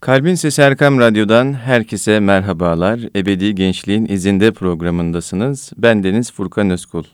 Kalbin 0.00 0.34
Sesi 0.34 0.62
Erkam 0.62 0.98
Radyo'dan 0.98 1.52
herkese 1.52 2.20
merhabalar. 2.20 3.00
Ebedi 3.16 3.54
Gençliğin 3.54 4.06
izinde 4.06 4.52
programındasınız. 4.52 5.72
Ben 5.76 6.02
Deniz 6.02 6.32
Furkan 6.32 6.70
Özkul. 6.70 7.04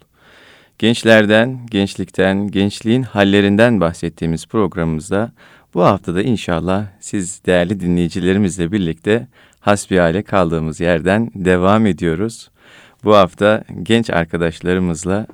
Gençlerden, 0.78 1.66
gençlikten, 1.70 2.48
gençliğin 2.48 3.02
hallerinden 3.02 3.80
bahsettiğimiz 3.80 4.46
programımızda 4.46 5.32
bu 5.74 5.82
haftada 5.82 6.22
inşallah 6.22 6.86
siz 7.00 7.44
değerli 7.46 7.80
dinleyicilerimizle 7.80 8.72
birlikte 8.72 9.28
hasbihale 9.60 10.22
kaldığımız 10.22 10.80
yerden 10.80 11.30
devam 11.34 11.86
ediyoruz. 11.86 12.50
Bu 13.04 13.16
hafta 13.16 13.64
genç 13.82 14.10
arkadaşlarımızla 14.10 15.26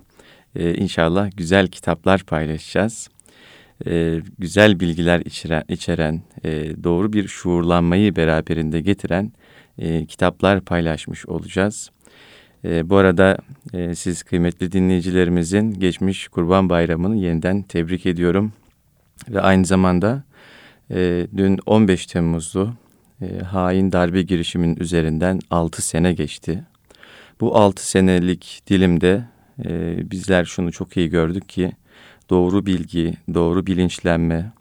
e, 0.56 0.74
inşallah 0.74 1.30
güzel 1.36 1.66
kitaplar 1.66 2.22
paylaşacağız 2.22 3.08
e, 3.86 4.20
güzel 4.38 4.80
bilgiler 4.80 5.20
içeren, 5.20 5.64
içeren 5.68 6.22
e, 6.44 6.82
doğru 6.84 7.12
bir 7.12 7.28
şuurlanmayı 7.28 8.16
beraberinde 8.16 8.80
getiren 8.80 9.32
e, 9.78 10.06
kitaplar 10.06 10.60
paylaşmış 10.60 11.26
olacağız. 11.26 11.90
E, 12.64 12.90
bu 12.90 12.96
arada 12.96 13.38
e, 13.74 13.94
siz 13.94 14.22
kıymetli 14.22 14.72
dinleyicilerimizin 14.72 15.72
geçmiş 15.74 16.28
Kurban 16.28 16.68
Bayramı'nı 16.68 17.16
yeniden 17.16 17.62
tebrik 17.62 18.06
ediyorum. 18.06 18.52
Ve 19.28 19.40
aynı 19.40 19.64
zamanda 19.64 20.22
e, 20.90 21.26
dün 21.36 21.58
15 21.66 22.06
Temmuz'du. 22.06 22.74
E, 23.22 23.38
hain 23.38 23.92
darbe 23.92 24.22
girişimin 24.22 24.76
üzerinden 24.76 25.40
6 25.50 25.82
sene 25.82 26.12
geçti. 26.12 26.64
Bu 27.40 27.56
6 27.56 27.88
senelik 27.88 28.62
dilimde 28.66 29.24
e, 29.64 29.96
bizler 30.10 30.44
şunu 30.44 30.72
çok 30.72 30.96
iyi 30.96 31.10
gördük 31.10 31.48
ki 31.48 31.72
doğru 32.30 32.66
bilgi, 32.66 33.14
doğru 33.34 33.66
bilinçlenme 33.66 34.52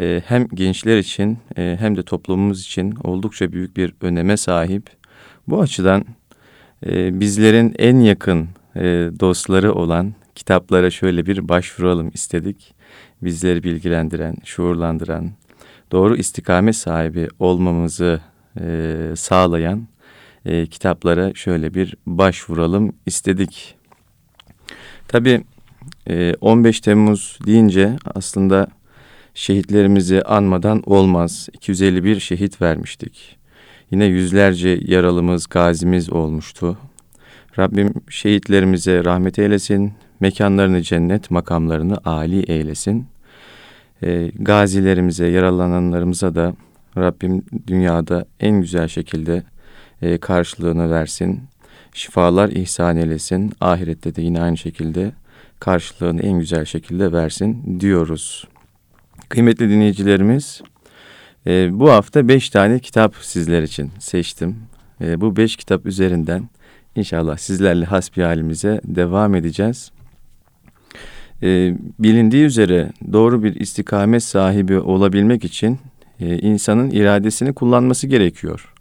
e, 0.00 0.22
hem 0.26 0.48
gençler 0.48 0.98
için 0.98 1.38
e, 1.56 1.76
hem 1.80 1.96
de 1.96 2.02
toplumumuz 2.02 2.60
için 2.60 2.94
oldukça 3.04 3.52
büyük 3.52 3.76
bir 3.76 3.94
öneme 4.00 4.36
sahip. 4.36 4.90
Bu 5.48 5.60
açıdan 5.60 6.04
e, 6.86 7.20
bizlerin 7.20 7.74
en 7.78 8.00
yakın 8.00 8.48
dostları 9.20 9.72
olan 9.72 10.14
kitaplara 10.34 10.90
şöyle 10.90 11.26
bir 11.26 11.48
başvuralım 11.48 12.10
istedik. 12.14 12.74
Bizleri 13.22 13.62
bilgilendiren, 13.62 14.36
şuurlandıran, 14.44 15.30
doğru 15.92 16.16
istikamet 16.16 16.76
sahibi 16.76 17.28
olmamızı 17.38 18.20
sağlayan 19.14 19.88
kitaplara 20.70 21.34
şöyle 21.34 21.74
bir 21.74 21.94
başvuralım 22.06 22.92
istedik. 23.06 23.74
Tabii 25.08 25.44
15 26.40 26.78
ee, 26.78 26.80
Temmuz 26.80 27.38
deyince 27.46 27.96
aslında 28.14 28.66
şehitlerimizi 29.34 30.22
anmadan 30.22 30.82
olmaz. 30.86 31.48
251 31.52 32.20
şehit 32.20 32.62
vermiştik. 32.62 33.36
Yine 33.90 34.04
yüzlerce 34.04 34.80
yaralımız, 34.82 35.46
gazimiz 35.46 36.12
olmuştu. 36.12 36.78
Rabbim 37.58 37.94
şehitlerimize 38.08 39.04
rahmet 39.04 39.38
eylesin, 39.38 39.92
mekanlarını 40.20 40.82
cennet, 40.82 41.30
makamlarını 41.30 41.96
âli 42.04 42.42
eylesin. 42.42 43.06
E, 44.02 44.30
gazilerimize, 44.38 45.26
yaralananlarımıza 45.26 46.34
da 46.34 46.54
Rabbim 46.96 47.42
dünyada 47.66 48.24
en 48.40 48.60
güzel 48.60 48.88
şekilde 48.88 49.42
e, 50.02 50.18
karşılığını 50.18 50.90
versin. 50.90 51.40
Şifalar 51.94 52.48
ihsan 52.48 52.96
eylesin. 52.96 53.52
Ahirette 53.60 54.14
de 54.14 54.22
yine 54.22 54.40
aynı 54.40 54.56
şekilde 54.56 55.12
karşılığını 55.60 56.22
en 56.22 56.38
güzel 56.38 56.64
şekilde 56.64 57.12
versin 57.12 57.80
diyoruz. 57.80 58.48
Kıymetli 59.28 59.70
dinleyicilerimiz, 59.70 60.62
e, 61.46 61.78
bu 61.80 61.90
hafta 61.90 62.28
beş 62.28 62.50
tane 62.50 62.78
kitap 62.78 63.14
sizler 63.20 63.62
için 63.62 63.90
seçtim. 63.98 64.56
E, 65.00 65.20
bu 65.20 65.36
beş 65.36 65.56
kitap 65.56 65.86
üzerinden 65.86 66.48
inşallah 66.96 67.36
sizlerle 67.36 67.84
hasbi 67.84 68.22
halimize 68.22 68.80
devam 68.84 69.34
edeceğiz. 69.34 69.90
E, 71.42 71.74
bilindiği 71.98 72.44
üzere 72.44 72.92
doğru 73.12 73.42
bir 73.42 73.54
istikamet 73.54 74.22
sahibi 74.22 74.78
olabilmek 74.78 75.44
için 75.44 75.78
e, 76.20 76.38
insanın 76.38 76.90
iradesini 76.90 77.52
kullanması 77.52 78.06
gerekiyor. 78.06 78.74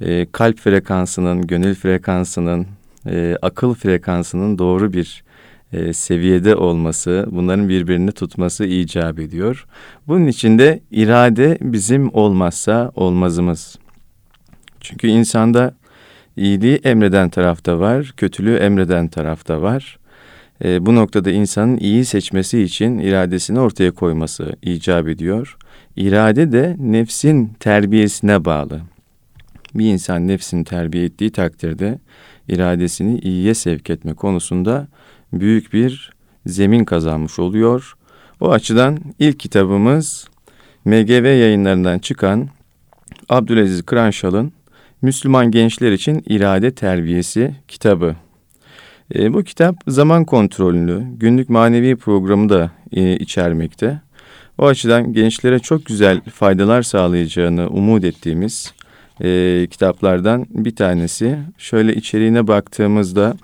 E, 0.00 0.26
kalp 0.32 0.58
frekansının, 0.58 1.46
gönül 1.46 1.74
frekansının, 1.74 2.66
e, 3.06 3.36
akıl 3.42 3.74
frekansının 3.74 4.58
doğru 4.58 4.92
bir 4.92 5.24
e, 5.72 5.92
seviyede 5.92 6.56
olması, 6.56 7.26
bunların 7.30 7.68
birbirini 7.68 8.12
tutması 8.12 8.64
icap 8.64 9.18
ediyor. 9.18 9.66
Bunun 10.06 10.26
için 10.26 10.58
de 10.58 10.80
irade 10.90 11.58
bizim 11.60 12.14
olmazsa 12.14 12.92
olmazımız. 12.94 13.78
Çünkü 14.80 15.06
insanda 15.06 15.74
iyiliği 16.36 16.76
emreden 16.76 17.28
tarafta 17.28 17.80
var, 17.80 18.12
kötülüğü 18.16 18.56
emreden 18.56 19.08
tarafta 19.08 19.62
var. 19.62 19.98
E, 20.64 20.86
bu 20.86 20.94
noktada 20.94 21.30
insanın 21.30 21.76
iyi 21.76 22.04
seçmesi 22.04 22.62
için 22.62 22.98
iradesini 22.98 23.60
ortaya 23.60 23.90
koyması 23.90 24.56
icap 24.62 25.08
ediyor. 25.08 25.56
İrade 25.96 26.52
de 26.52 26.76
nefsin 26.78 27.52
terbiyesine 27.60 28.44
bağlı. 28.44 28.80
Bir 29.74 29.92
insan 29.92 30.28
nefsini 30.28 30.64
terbiye 30.64 31.04
ettiği 31.04 31.30
takdirde 31.30 31.98
iradesini 32.48 33.18
iyiye 33.18 33.54
sevk 33.54 33.90
etme 33.90 34.14
konusunda 34.14 34.88
büyük 35.32 35.72
bir 35.72 36.12
zemin 36.46 36.84
kazanmış 36.84 37.38
oluyor. 37.38 37.94
O 38.40 38.50
açıdan 38.50 38.98
ilk 39.18 39.40
kitabımız 39.40 40.28
MGV 40.84 41.24
yayınlarından 41.24 41.98
çıkan 41.98 42.48
Abdülaziz 43.28 43.82
Kıranşal'ın 43.82 44.52
Müslüman 45.02 45.50
Gençler 45.50 45.92
için 45.92 46.24
İrade 46.26 46.74
Terbiyesi 46.74 47.54
kitabı. 47.68 48.16
E, 49.14 49.34
bu 49.34 49.42
kitap 49.42 49.76
zaman 49.88 50.24
kontrolünü, 50.24 51.06
günlük 51.16 51.48
manevi 51.48 51.96
programı 51.96 52.48
da 52.48 52.70
e, 52.92 53.16
içermekte. 53.16 54.00
O 54.58 54.66
açıdan 54.66 55.12
gençlere 55.12 55.58
çok 55.58 55.86
güzel 55.86 56.20
faydalar 56.20 56.82
sağlayacağını 56.82 57.68
umut 57.68 58.04
ettiğimiz 58.04 58.74
e, 59.20 59.66
kitaplardan 59.70 60.46
bir 60.50 60.76
tanesi. 60.76 61.38
Şöyle 61.58 61.94
içeriğine 61.94 62.46
baktığımızda 62.46 63.36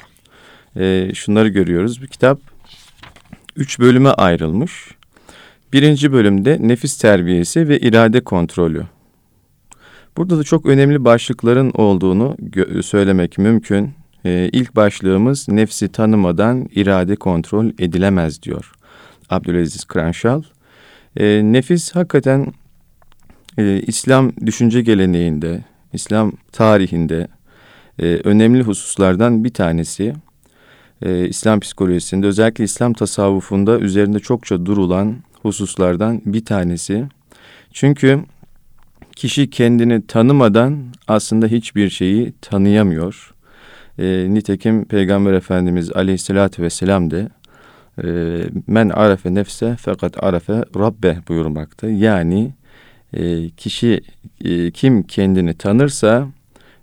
e, 0.76 1.14
şunları 1.14 1.48
görüyoruz. 1.48 2.02
Bu 2.02 2.06
kitap 2.06 2.40
üç 3.56 3.78
bölüme 3.78 4.10
ayrılmış. 4.10 4.88
Birinci 5.72 6.12
bölümde 6.12 6.58
nefis 6.60 6.98
terbiyesi 6.98 7.68
ve 7.68 7.78
irade 7.78 8.20
kontrolü. 8.20 8.84
Burada 10.16 10.38
da 10.38 10.44
çok 10.44 10.66
önemli 10.66 11.04
başlıkların 11.04 11.70
olduğunu 11.74 12.36
söylemek 12.82 13.38
mümkün. 13.38 13.90
Ee, 14.26 14.48
ilk 14.52 14.76
başlığımız 14.76 15.48
nefsi 15.48 15.92
tanımadan 15.92 16.68
irade 16.74 17.16
kontrol 17.16 17.66
edilemez 17.78 18.42
diyor 18.42 18.72
Abdülaziz 19.30 19.84
Kranşal. 19.84 20.42
Ee, 21.16 21.41
nefis 21.44 21.94
hakikaten 21.94 22.52
e, 23.58 23.80
İslam 23.86 24.32
düşünce 24.46 24.82
geleneğinde, 24.82 25.64
İslam 25.92 26.32
tarihinde 26.52 27.28
e, 27.98 28.04
önemli 28.04 28.62
hususlardan 28.62 29.44
bir 29.44 29.54
tanesi 29.54 30.14
e, 31.03 31.28
İslam 31.28 31.60
psikolojisinde 31.60 32.27
özellikle 32.27 32.65
İslam 32.65 32.93
tasavvufunda 32.93 33.78
üzerinde 33.78 34.21
çokça 34.21 34.66
durulan 34.66 35.16
hususlardan 35.43 36.22
bir 36.27 36.44
tanesi. 36.44 37.05
Çünkü 37.72 38.25
kişi 39.16 39.50
kendini 39.50 40.06
tanımadan 40.06 40.84
aslında 41.09 41.47
hiçbir 41.47 41.91
şeyi 41.91 42.33
tanıyamıyor. 42.41 43.34
E, 43.99 44.27
nitekim 44.28 44.84
Peygamber 44.84 45.33
Efendimiz 45.33 45.93
Aleyhisselatü 45.93 46.62
Vesselam 46.62 47.10
de 47.10 47.28
e, 48.04 48.06
men 48.66 48.88
arefe 48.88 49.34
nefse 49.34 49.77
fakat 49.81 50.25
arefe 50.25 50.65
rabbe 50.77 51.19
buyurmakta. 51.28 51.88
Yani 51.88 52.53
e, 53.12 53.50
kişi 53.50 54.00
e, 54.44 54.71
kim 54.71 55.03
kendini 55.03 55.54
tanırsa 55.54 56.28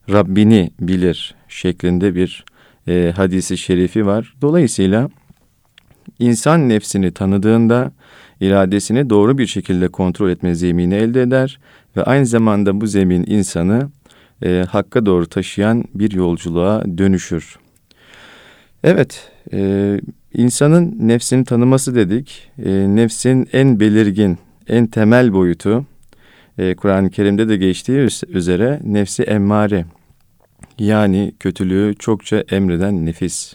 Rabbini 0.10 0.72
bilir 0.80 1.36
şeklinde 1.48 2.16
bir 2.16 2.46
e, 2.88 3.14
hadisi 3.16 3.58
şerifi 3.58 4.06
var. 4.06 4.34
Dolayısıyla 4.42 5.10
insan 6.20 6.70
nefsini 6.70 7.12
tanıdığında 7.12 7.92
iradesini 8.40 9.10
doğru 9.10 9.38
bir 9.38 9.48
şekilde 9.48 9.88
kontrol 9.88 10.30
etme 10.30 10.56
zemini 10.56 10.96
elde 10.96 11.22
eder 11.22 11.60
ve 11.98 12.04
aynı 12.04 12.26
zamanda 12.26 12.82
bu 12.82 12.88
zemin 12.88 13.24
insanı 13.28 13.90
e, 14.44 14.66
hakka 14.70 15.06
doğru 15.06 15.26
taşıyan 15.26 15.84
bir 15.96 16.12
yolculuğa 16.12 16.84
dönüşür. 16.98 17.58
Evet, 18.84 19.32
e, 19.54 20.00
insanın 20.34 20.96
nefsini 21.00 21.46
tanıması 21.46 21.96
dedik. 21.96 22.52
E, 22.66 22.72
nefsin 22.72 23.48
en 23.54 23.80
belirgin, 23.80 24.38
en 24.68 24.88
temel 24.88 25.34
boyutu, 25.34 25.86
e, 26.58 26.76
Kur'an-ı 26.76 27.10
Kerim'de 27.10 27.50
de 27.50 27.58
geçtiği 27.58 28.08
üzere 28.28 28.80
nefsi 28.84 29.24
emmare 29.24 29.86
yani 30.82 31.34
kötülüğü 31.40 31.96
çokça 32.00 32.44
emreden 32.50 33.06
nefis. 33.06 33.54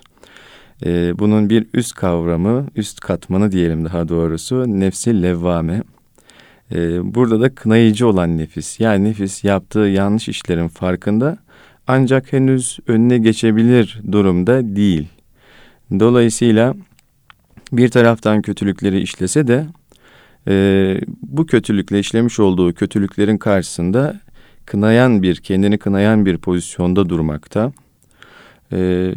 Ee, 0.84 1.18
bunun 1.18 1.50
bir 1.50 1.66
üst 1.74 1.94
kavramı, 1.94 2.66
üst 2.76 3.00
katmanı 3.00 3.52
diyelim 3.52 3.84
daha 3.84 4.08
doğrusu 4.08 4.64
nefsi 4.80 5.22
levvame. 5.22 5.82
E, 6.74 7.14
burada 7.14 7.40
da 7.40 7.54
kınayıcı 7.54 8.08
olan 8.08 8.38
nefis. 8.38 8.80
Yani 8.80 9.04
nefis 9.04 9.44
yaptığı 9.44 9.78
yanlış 9.78 10.28
işlerin 10.28 10.68
farkında 10.68 11.38
ancak 11.86 12.32
henüz 12.32 12.78
önüne 12.86 13.18
geçebilir 13.18 14.00
durumda 14.12 14.76
değil. 14.76 15.08
Dolayısıyla 16.00 16.74
bir 17.72 17.88
taraftan 17.88 18.42
kötülükleri 18.42 19.00
işlese 19.00 19.46
de 19.46 19.66
e, 20.48 20.96
bu 21.22 21.46
kötülükle 21.46 21.98
işlemiş 21.98 22.40
olduğu 22.40 22.74
kötülüklerin 22.74 23.38
karşısında 23.38 24.20
kınayan 24.66 25.22
bir, 25.22 25.36
kendini 25.36 25.78
kınayan 25.78 26.26
bir 26.26 26.38
pozisyonda 26.38 27.08
durmakta. 27.08 27.72
E, 28.72 29.10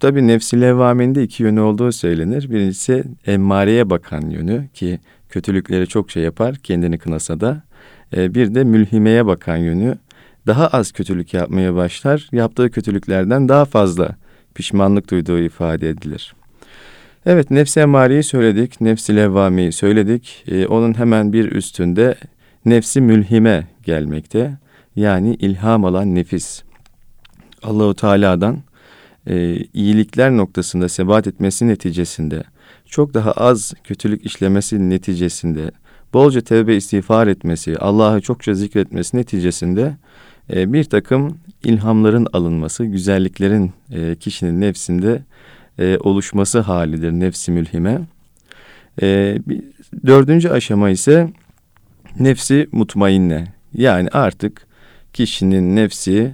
tabii 0.00 0.26
nefsi 0.26 0.60
levvameninde 0.60 1.22
iki 1.22 1.42
yönü 1.42 1.60
olduğu 1.60 1.92
söylenir. 1.92 2.50
Birincisi 2.50 3.04
emmareye 3.26 3.90
bakan 3.90 4.30
yönü 4.30 4.68
ki 4.74 5.00
kötülükleri 5.28 5.86
çok 5.86 6.10
şey 6.10 6.22
yapar 6.22 6.56
kendini 6.56 6.98
kınasa 6.98 7.40
da. 7.40 7.62
E, 8.16 8.34
bir 8.34 8.54
de 8.54 8.64
mülhimeye 8.64 9.26
bakan 9.26 9.56
yönü 9.56 9.98
daha 10.46 10.68
az 10.68 10.92
kötülük 10.92 11.34
yapmaya 11.34 11.74
başlar. 11.74 12.28
Yaptığı 12.32 12.70
kötülüklerden 12.70 13.48
daha 13.48 13.64
fazla 13.64 14.16
pişmanlık 14.54 15.10
duyduğu 15.10 15.38
ifade 15.38 15.88
edilir. 15.88 16.34
Evet 17.26 17.50
nefsi 17.50 17.80
emareyi 17.80 18.22
söyledik, 18.22 18.80
nefsi 18.80 19.16
levvameyi 19.16 19.72
söyledik. 19.72 20.44
Ee, 20.48 20.66
onun 20.66 20.98
hemen 20.98 21.32
bir 21.32 21.52
üstünde 21.52 22.14
nefsi 22.64 23.00
mülhime 23.00 23.66
gelmekte. 23.84 24.58
Yani 24.96 25.34
ilham 25.34 25.84
alan 25.84 26.14
nefis. 26.14 26.62
Allahu 27.62 27.94
Teala'dan 27.94 28.58
e, 29.26 29.56
iyilikler 29.74 30.36
noktasında 30.36 30.88
sebat 30.88 31.26
etmesi 31.26 31.68
neticesinde 31.68 32.44
çok 32.86 33.14
daha 33.14 33.32
az 33.32 33.74
kötülük 33.84 34.26
işlemesi 34.26 34.90
neticesinde 34.90 35.70
bolca 36.12 36.40
tevbe 36.40 36.76
istiğfar 36.76 37.26
etmesi, 37.26 37.78
Allah'ı 37.78 38.20
çokça 38.20 38.54
zikretmesi 38.54 39.16
neticesinde 39.16 39.96
e, 40.54 40.72
bir 40.72 40.84
takım 40.84 41.38
ilhamların 41.64 42.26
alınması, 42.32 42.84
güzelliklerin 42.84 43.72
e, 43.92 44.16
kişinin 44.16 44.60
nefsinde 44.60 45.22
e, 45.78 45.98
oluşması 45.98 46.60
halidir 46.60 47.12
nefsi 47.12 47.52
mülhime. 47.52 48.00
E, 49.02 49.38
bir, 49.46 49.62
dördüncü 50.06 50.48
aşama 50.48 50.90
ise 50.90 51.32
nefsi 52.18 52.68
mutmainne. 52.72 53.52
Yani 53.74 54.08
artık 54.12 54.65
kişinin 55.16 55.76
nefsi 55.76 56.32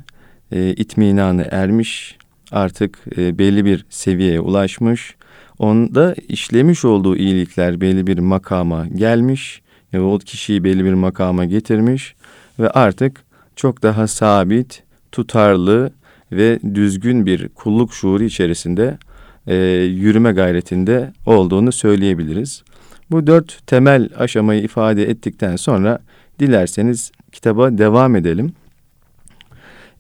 e, 0.53 0.71
itminanı 0.71 1.49
ermiş, 1.51 2.17
artık 2.51 2.99
e, 3.17 3.39
belli 3.39 3.65
bir 3.65 3.87
seviyeye 3.91 4.41
ulaşmış. 4.41 5.15
Onda 5.59 6.15
işlemiş 6.29 6.85
olduğu 6.85 7.17
iyilikler 7.17 7.81
belli 7.81 8.07
bir 8.07 8.19
makama 8.19 8.87
gelmiş 8.87 9.63
ve 9.95 10.01
o 10.01 10.19
kişiyi 10.19 10.65
belli 10.65 10.85
bir 10.85 10.93
makama 10.93 11.45
getirmiş 11.45 12.15
ve 12.59 12.71
artık 12.71 13.25
çok 13.57 13.83
daha 13.83 14.07
sabit, 14.07 14.83
tutarlı 15.13 15.93
ve 16.33 16.59
düzgün 16.75 17.27
bir 17.27 17.49
kulluk 17.49 17.95
şuuru 17.95 18.25
içerisinde 18.25 18.99
e, 19.47 19.57
yürüme 19.85 20.33
gayretinde 20.33 21.13
olduğunu 21.27 21.73
söyleyebiliriz. 21.73 22.63
Bu 23.11 23.27
dört 23.27 23.67
temel 23.67 24.09
aşamayı 24.17 24.63
ifade 24.63 25.11
ettikten 25.11 25.57
sonra 25.57 25.99
dilerseniz 26.39 27.13
kitaba 27.33 27.79
devam 27.79 28.17
edelim. 28.17 28.53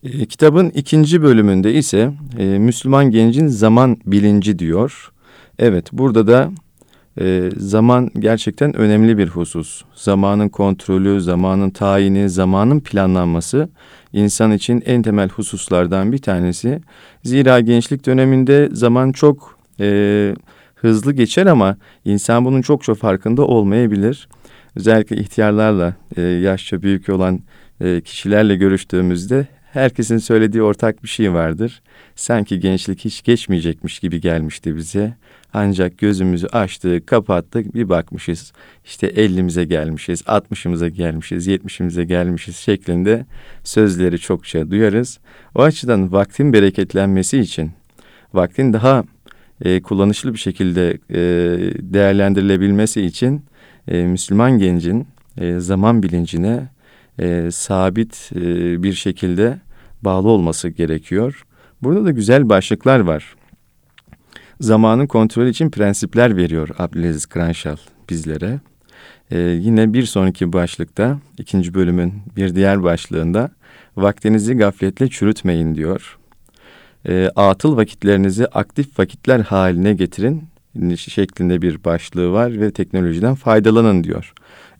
E, 0.02 0.26
kitabın 0.26 0.70
ikinci 0.70 1.22
bölümünde 1.22 1.74
ise 1.74 2.12
e, 2.38 2.44
Müslüman 2.44 3.10
gencin 3.10 3.46
zaman 3.46 3.96
bilinci 4.06 4.58
diyor. 4.58 5.12
Evet 5.58 5.92
burada 5.92 6.26
da 6.26 6.50
e, 7.20 7.50
zaman 7.56 8.10
gerçekten 8.18 8.76
önemli 8.76 9.18
bir 9.18 9.28
husus. 9.28 9.82
Zamanın 9.94 10.48
kontrolü, 10.48 11.20
zamanın 11.20 11.70
tayini, 11.70 12.30
zamanın 12.30 12.80
planlanması 12.80 13.68
insan 14.12 14.52
için 14.52 14.82
en 14.86 15.02
temel 15.02 15.28
hususlardan 15.28 16.12
bir 16.12 16.18
tanesi. 16.18 16.80
Zira 17.24 17.60
gençlik 17.60 18.06
döneminde 18.06 18.68
zaman 18.72 19.12
çok 19.12 19.58
e, 19.80 20.34
hızlı 20.74 21.12
geçer 21.12 21.46
ama 21.46 21.76
insan 22.04 22.44
bunun 22.44 22.62
çok 22.62 22.82
çok 22.82 22.98
farkında 22.98 23.46
olmayabilir. 23.46 24.28
Özellikle 24.76 25.16
ihtiyarlarla, 25.16 25.96
e, 26.16 26.22
yaşça 26.22 26.82
büyük 26.82 27.08
olan 27.08 27.40
e, 27.80 28.00
kişilerle 28.00 28.56
görüştüğümüzde 28.56 29.46
herkesin 29.72 30.18
söylediği 30.18 30.62
ortak 30.62 31.02
bir 31.02 31.08
şey 31.08 31.32
vardır. 31.32 31.82
Sanki 32.14 32.60
gençlik 32.60 33.04
hiç 33.04 33.22
geçmeyecekmiş 33.22 33.98
gibi 33.98 34.20
gelmişti 34.20 34.76
bize. 34.76 35.14
Ancak 35.54 35.98
gözümüzü 35.98 36.46
açtık, 36.46 37.06
kapattık, 37.06 37.74
bir 37.74 37.88
bakmışız. 37.88 38.52
İşte 38.84 39.06
50'mize 39.06 39.62
gelmişiz, 39.62 40.20
60'ımıza 40.20 40.88
gelmişiz, 40.88 41.48
70'imize 41.48 42.02
gelmişiz 42.02 42.56
şeklinde 42.56 43.26
sözleri 43.64 44.18
çokça 44.18 44.70
duyarız. 44.70 45.18
O 45.54 45.62
açıdan 45.62 46.12
vaktin 46.12 46.52
bereketlenmesi 46.52 47.38
için, 47.38 47.70
vaktin 48.34 48.72
daha 48.72 49.04
e, 49.64 49.82
kullanışlı 49.82 50.32
bir 50.34 50.38
şekilde 50.38 50.98
e, 51.10 51.20
değerlendirilebilmesi 51.92 53.02
için 53.02 53.44
e, 53.88 54.04
Müslüman 54.04 54.58
gencin 54.58 55.06
e, 55.38 55.60
zaman 55.60 56.02
bilincine 56.02 56.68
e, 57.18 57.50
sabit 57.50 58.30
e, 58.34 58.42
bir 58.82 58.92
şekilde 58.92 59.60
bağlı 60.02 60.28
olması 60.28 60.68
gerekiyor. 60.68 61.42
Burada 61.82 62.04
da 62.04 62.10
güzel 62.10 62.48
başlıklar 62.48 63.00
var 63.00 63.34
zamanın 64.62 65.06
kontrolü 65.06 65.50
için 65.50 65.70
prensipler 65.70 66.36
veriyor 66.36 66.68
Abdülaziz 66.78 67.26
Kranşal 67.26 67.76
bizlere. 68.10 68.60
Ee, 69.30 69.38
yine 69.38 69.92
bir 69.92 70.02
sonraki 70.06 70.52
başlıkta, 70.52 71.18
ikinci 71.38 71.74
bölümün 71.74 72.14
bir 72.36 72.54
diğer 72.54 72.82
başlığında 72.82 73.50
vaktinizi 73.96 74.54
gafletle 74.54 75.08
çürütmeyin 75.08 75.74
diyor. 75.74 76.18
Ee, 77.08 77.30
atıl 77.36 77.76
vakitlerinizi 77.76 78.46
aktif 78.46 78.98
vakitler 78.98 79.40
haline 79.40 79.94
getirin 79.94 80.44
şeklinde 80.96 81.62
bir 81.62 81.84
başlığı 81.84 82.32
var 82.32 82.60
ve 82.60 82.70
teknolojiden 82.70 83.34
faydalanın 83.34 84.04
diyor. 84.04 84.32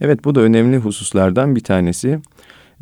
Evet 0.04 0.24
bu 0.24 0.34
da 0.34 0.40
önemli 0.40 0.76
hususlardan 0.76 1.56
bir 1.56 1.60
tanesi. 1.60 2.20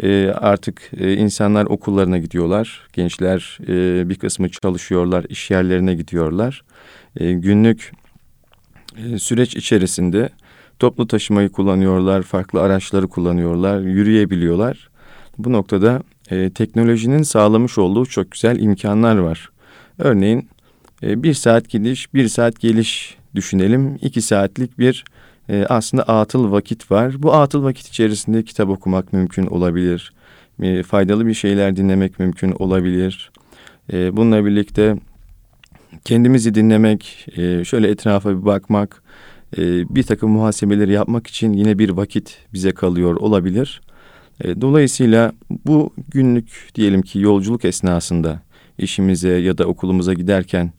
E, 0.02 0.28
artık 0.28 0.90
e, 0.96 1.14
insanlar 1.14 1.64
okullarına 1.64 2.18
gidiyorlar. 2.18 2.88
Gençler 2.92 3.58
e, 3.68 4.08
bir 4.08 4.14
kısmı 4.14 4.48
çalışıyorlar, 4.48 5.24
iş 5.28 5.50
yerlerine 5.50 5.94
gidiyorlar. 5.94 6.64
E, 7.16 7.32
günlük 7.32 7.92
e, 8.96 9.18
süreç 9.18 9.56
içerisinde 9.56 10.28
toplu 10.78 11.06
taşımayı 11.06 11.48
kullanıyorlar, 11.48 12.22
farklı 12.22 12.60
araçları 12.60 13.08
kullanıyorlar, 13.08 13.80
yürüyebiliyorlar. 13.80 14.90
Bu 15.38 15.52
noktada 15.52 16.02
e, 16.30 16.50
teknolojinin 16.50 17.22
sağlamış 17.22 17.78
olduğu 17.78 18.06
çok 18.06 18.30
güzel 18.30 18.60
imkanlar 18.60 19.16
var. 19.16 19.48
Örneğin 19.98 20.48
e, 21.02 21.22
bir 21.22 21.34
saat 21.34 21.68
gidiş, 21.68 22.14
bir 22.14 22.28
saat 22.28 22.60
geliş 22.60 23.16
düşünelim. 23.34 23.98
İki 24.02 24.22
saatlik 24.22 24.78
bir 24.78 25.04
e, 25.50 25.66
aslında 25.66 26.02
atıl 26.02 26.50
vakit 26.50 26.90
var. 26.90 27.22
Bu 27.22 27.34
atıl 27.34 27.62
vakit 27.62 27.88
içerisinde 27.88 28.42
kitap 28.42 28.68
okumak 28.68 29.12
mümkün 29.12 29.46
olabilir. 29.46 30.12
E, 30.62 30.82
faydalı 30.82 31.26
bir 31.26 31.34
şeyler 31.34 31.76
dinlemek 31.76 32.18
mümkün 32.18 32.52
olabilir. 32.58 33.30
E, 33.92 34.16
bununla 34.16 34.44
birlikte 34.44 34.96
kendimizi 36.04 36.54
dinlemek, 36.54 37.26
e, 37.36 37.64
şöyle 37.64 37.88
etrafa 37.88 38.30
bir 38.30 38.44
bakmak, 38.44 39.02
e, 39.58 39.62
bir 39.94 40.02
takım 40.02 40.30
muhasebeleri 40.30 40.92
yapmak 40.92 41.26
için 41.26 41.52
yine 41.52 41.78
bir 41.78 41.90
vakit 41.90 42.38
bize 42.52 42.72
kalıyor 42.72 43.16
olabilir. 43.16 43.80
E, 44.44 44.60
dolayısıyla 44.60 45.32
bu 45.66 45.94
günlük 46.08 46.68
diyelim 46.74 47.02
ki 47.02 47.18
yolculuk 47.18 47.64
esnasında 47.64 48.42
işimize 48.78 49.30
ya 49.38 49.58
da 49.58 49.64
okulumuza 49.64 50.14
giderken 50.14 50.72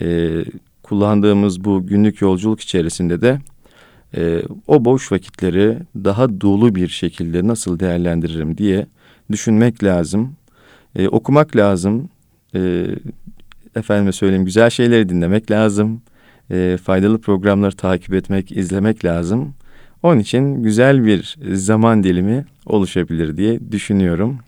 e, 0.00 0.30
kullandığımız 0.82 1.64
bu 1.64 1.86
günlük 1.86 2.20
yolculuk 2.20 2.60
içerisinde 2.60 3.20
de 3.20 3.38
e, 4.16 4.42
o 4.66 4.84
boş 4.84 5.12
vakitleri 5.12 5.78
daha 5.96 6.40
dolu 6.40 6.74
bir 6.74 6.88
şekilde 6.88 7.46
nasıl 7.46 7.80
değerlendiririm 7.80 8.58
diye 8.58 8.86
düşünmek 9.30 9.84
lazım, 9.84 10.36
e, 10.96 11.08
okumak 11.08 11.56
lazım, 11.56 12.08
e, 12.54 12.86
efendime 13.76 14.12
söyleyeyim 14.12 14.44
güzel 14.44 14.70
şeyleri 14.70 15.08
dinlemek 15.08 15.50
lazım, 15.50 16.02
e, 16.50 16.78
faydalı 16.82 17.20
programları 17.20 17.76
takip 17.76 18.14
etmek, 18.14 18.52
izlemek 18.52 19.04
lazım. 19.04 19.54
Onun 20.02 20.18
için 20.18 20.62
güzel 20.62 21.04
bir 21.04 21.36
zaman 21.52 22.02
dilimi 22.02 22.44
oluşabilir 22.66 23.36
diye 23.36 23.72
düşünüyorum. 23.72 24.38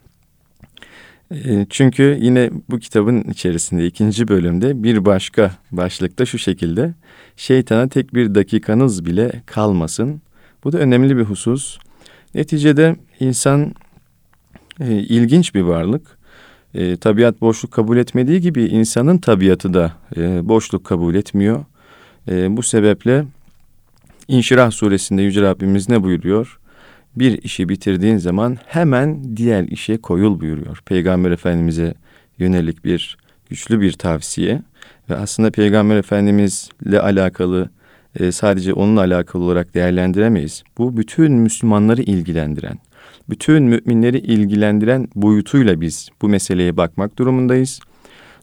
E, 1.33 1.65
çünkü 1.69 2.17
yine 2.21 2.49
bu 2.69 2.79
kitabın 2.79 3.21
içerisinde 3.21 3.85
ikinci 3.85 4.27
bölümde 4.27 4.83
bir 4.83 5.05
başka 5.05 5.51
başlıkta 5.71 6.25
şu 6.25 6.37
şekilde 6.37 6.93
şeytana 7.37 7.87
tek 7.87 8.13
bir 8.13 8.35
dakikanız 8.35 9.05
bile 9.05 9.31
kalmasın. 9.45 10.21
Bu 10.63 10.71
da 10.71 10.77
önemli 10.77 11.17
bir 11.17 11.23
husus. 11.23 11.77
Neticede 12.35 12.95
insan 13.19 13.75
e, 14.79 14.93
ilginç 14.93 15.55
bir 15.55 15.61
varlık. 15.61 16.17
E, 16.73 16.97
tabiat 16.97 17.41
boşluk 17.41 17.71
kabul 17.71 17.97
etmediği 17.97 18.41
gibi 18.41 18.63
insanın 18.63 19.17
tabiatı 19.17 19.73
da 19.73 19.93
e, 20.17 20.47
boşluk 20.49 20.83
kabul 20.83 21.15
etmiyor. 21.15 21.65
E, 22.31 22.57
bu 22.57 22.63
sebeple 22.63 23.25
İnşirah 24.27 24.71
suresinde 24.71 25.21
Yüce 25.21 25.41
Rabbimiz 25.41 25.89
ne 25.89 26.03
buyuruyor? 26.03 26.59
Bir 27.15 27.43
işi 27.43 27.69
bitirdiğin 27.69 28.17
zaman 28.17 28.57
hemen 28.65 29.37
diğer 29.37 29.63
işe 29.63 29.97
koyul 29.97 30.39
buyuruyor. 30.39 30.81
Peygamber 30.85 31.31
Efendimiz'e 31.31 31.93
yönelik 32.37 32.85
bir 32.85 33.17
güçlü 33.49 33.81
bir 33.81 33.91
tavsiye 33.91 34.61
ve 35.09 35.15
aslında 35.15 35.51
Peygamber 35.51 35.97
Efendimizle 35.97 36.99
alakalı 36.99 37.69
e, 38.19 38.31
sadece 38.31 38.73
onunla 38.73 38.99
alakalı 38.99 39.43
olarak 39.43 39.73
değerlendiremeyiz. 39.73 40.63
Bu 40.77 40.97
bütün 40.97 41.31
Müslümanları 41.33 42.01
ilgilendiren, 42.01 42.79
bütün 43.29 43.63
müminleri 43.63 44.17
ilgilendiren 44.17 45.07
boyutuyla 45.15 45.81
biz 45.81 46.09
bu 46.21 46.29
meseleye 46.29 46.77
bakmak 46.77 47.17
durumundayız. 47.17 47.79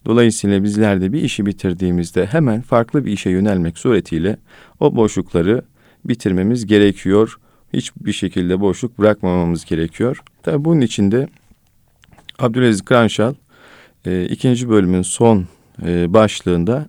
Dolayısıyla 0.06 0.62
bizler 0.62 1.00
de 1.00 1.12
bir 1.12 1.22
işi 1.22 1.46
bitirdiğimizde 1.46 2.26
hemen 2.26 2.60
farklı 2.60 3.04
bir 3.04 3.12
işe 3.12 3.30
yönelmek 3.30 3.78
suretiyle 3.78 4.36
o 4.80 4.96
boşlukları 4.96 5.62
bitirmemiz 6.04 6.66
gerekiyor. 6.66 7.38
Hiçbir 7.72 8.12
şekilde 8.12 8.60
boşluk 8.60 8.98
bırakmamamız 8.98 9.64
gerekiyor. 9.64 10.22
Tabi 10.42 10.64
bunun 10.64 10.80
içinde 10.80 11.28
Abdülaziz 12.38 12.84
Kranşal 12.84 13.34
e, 14.06 14.24
ikinci 14.24 14.68
bölümün 14.68 15.02
son 15.02 15.46
e, 15.86 16.12
başlığında 16.14 16.88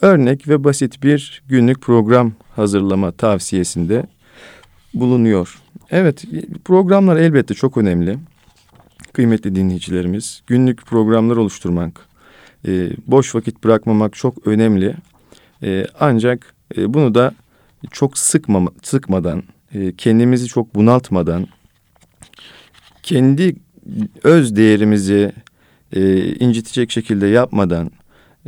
örnek 0.00 0.48
ve 0.48 0.64
basit 0.64 1.02
bir 1.02 1.42
günlük 1.48 1.80
program 1.80 2.32
hazırlama 2.56 3.12
tavsiyesinde 3.12 4.06
bulunuyor. 4.94 5.58
Evet 5.90 6.24
programlar 6.64 7.16
elbette 7.16 7.54
çok 7.54 7.76
önemli. 7.76 8.18
Kıymetli 9.12 9.54
dinleyicilerimiz 9.54 10.42
günlük 10.46 10.86
programlar 10.86 11.36
oluşturmak, 11.36 12.06
e, 12.68 12.90
boş 13.06 13.34
vakit 13.34 13.64
bırakmamak 13.64 14.14
çok 14.14 14.46
önemli. 14.46 14.94
E, 15.62 15.86
ancak 16.00 16.54
e, 16.76 16.94
bunu 16.94 17.14
da 17.14 17.34
çok 17.90 18.18
sıkma, 18.18 18.72
sıkmadan, 18.82 19.42
e, 19.74 19.92
kendimizi 19.96 20.46
çok 20.46 20.74
bunaltmadan, 20.74 21.46
kendi 23.02 23.56
öz 24.22 24.56
değerimizi 24.56 25.32
e, 25.92 26.24
incitecek 26.34 26.90
şekilde 26.90 27.26
yapmadan, 27.26 27.90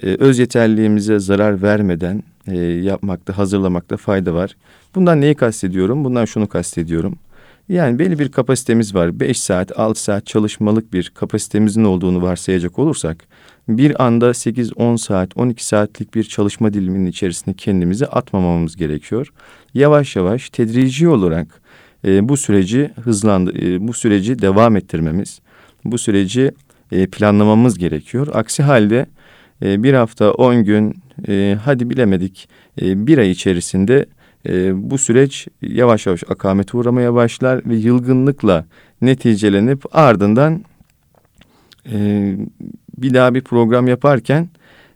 e, 0.02 0.06
öz 0.06 0.38
yeterliğimize 0.38 1.18
zarar 1.18 1.62
vermeden 1.62 2.22
e, 2.46 2.56
yapmakta, 2.58 3.38
hazırlamakta 3.38 3.96
fayda 3.96 4.34
var. 4.34 4.56
Bundan 4.94 5.20
neyi 5.20 5.34
kastediyorum? 5.34 6.04
Bundan 6.04 6.24
şunu 6.24 6.48
kastediyorum. 6.48 7.18
Yani 7.68 7.98
belli 7.98 8.18
bir 8.18 8.28
kapasitemiz 8.28 8.94
var. 8.94 9.20
5 9.20 9.40
saat, 9.40 9.78
6 9.78 10.02
saat 10.02 10.26
çalışmalık 10.26 10.92
bir 10.92 11.12
kapasitemizin 11.14 11.84
olduğunu 11.84 12.22
varsayacak 12.22 12.78
olursak 12.78 13.26
bir 13.68 14.04
anda 14.04 14.30
8-10 14.30 14.98
saat, 14.98 15.36
12 15.36 15.66
saatlik 15.66 16.14
bir 16.14 16.24
çalışma 16.24 16.72
diliminin 16.72 17.06
içerisinde 17.06 17.56
kendimizi 17.56 18.06
atmamamız 18.06 18.76
gerekiyor. 18.76 19.32
Yavaş 19.74 20.16
yavaş 20.16 20.50
tedrici 20.50 21.08
olarak 21.08 21.60
e, 22.04 22.28
bu 22.28 22.36
süreci 22.36 22.90
hızlandı, 23.02 23.58
e, 23.58 23.88
bu 23.88 23.92
süreci 23.92 24.38
devam 24.38 24.76
ettirmemiz, 24.76 25.40
bu 25.84 25.98
süreci 25.98 26.52
e, 26.92 27.06
planlamamız 27.06 27.78
gerekiyor. 27.78 28.28
Aksi 28.32 28.62
halde 28.62 29.06
e, 29.62 29.82
bir 29.82 29.94
hafta, 29.94 30.32
10 30.32 30.64
gün, 30.64 30.94
e, 31.28 31.58
hadi 31.64 31.90
bilemedik 31.90 32.48
e, 32.82 33.06
bir 33.06 33.18
ay 33.18 33.30
içerisinde 33.30 34.06
e, 34.48 34.90
bu 34.90 34.98
süreç 34.98 35.48
yavaş 35.62 36.06
yavaş 36.06 36.24
akamete 36.28 36.76
uğramaya 36.76 37.14
başlar 37.14 37.62
ve 37.66 37.76
yılgınlıkla 37.76 38.66
neticelenip 39.00 39.96
ardından 39.96 40.64
e, 41.92 42.36
bir 42.98 43.14
daha 43.14 43.34
bir 43.34 43.40
program 43.40 43.88
yaparken 43.88 44.48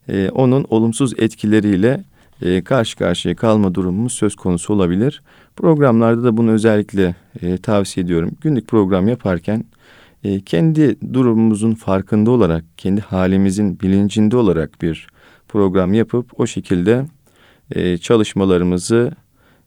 e, 0.08 0.28
onun 0.28 0.66
olumsuz 0.68 1.12
etkileriyle 1.18 2.04
e, 2.42 2.64
karşı 2.64 2.98
karşıya 2.98 3.36
kalma 3.36 3.74
durumumuz 3.74 4.12
söz 4.12 4.34
konusu 4.34 4.74
olabilir. 4.74 5.22
Programlarda 5.56 6.24
da 6.24 6.36
bunu 6.36 6.50
özellikle 6.50 7.14
e, 7.42 7.56
tavsiye 7.56 8.04
ediyorum. 8.04 8.30
Günlük 8.40 8.68
program 8.68 9.08
yaparken 9.08 9.64
e, 10.24 10.40
kendi 10.40 10.96
durumumuzun 11.14 11.74
farkında 11.74 12.30
olarak, 12.30 12.64
kendi 12.76 13.00
halimizin 13.00 13.80
bilincinde 13.80 14.36
olarak 14.36 14.82
bir 14.82 15.06
program 15.48 15.94
yapıp 15.94 16.40
o 16.40 16.46
şekilde 16.46 17.06
e, 17.70 17.98
çalışmalarımızı 17.98 19.12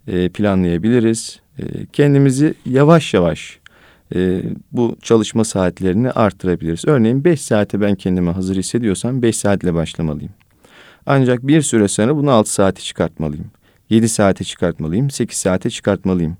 e, 0.07 0.29
planlayabiliriz. 0.29 1.39
E, 1.59 1.63
kendimizi 1.93 2.53
yavaş 2.65 3.13
yavaş 3.13 3.59
e, 4.15 4.41
bu 4.71 4.95
çalışma 5.01 5.43
saatlerini 5.43 6.11
arttırabiliriz. 6.11 6.85
Örneğin 6.87 7.23
5 7.23 7.41
saate 7.41 7.81
ben 7.81 7.95
kendimi 7.95 8.29
hazır 8.29 8.55
hissediyorsam 8.55 9.21
5 9.21 9.37
saatle 9.37 9.73
başlamalıyım. 9.73 10.31
Ancak 11.05 11.47
bir 11.47 11.61
süre 11.61 11.87
sonra 11.87 12.15
bunu 12.15 12.31
6 12.31 12.53
saate 12.53 12.81
çıkartmalıyım. 12.81 13.51
7 13.89 14.09
saate 14.09 14.43
çıkartmalıyım, 14.43 15.09
8 15.09 15.37
saate 15.37 15.69
çıkartmalıyım. 15.69 16.37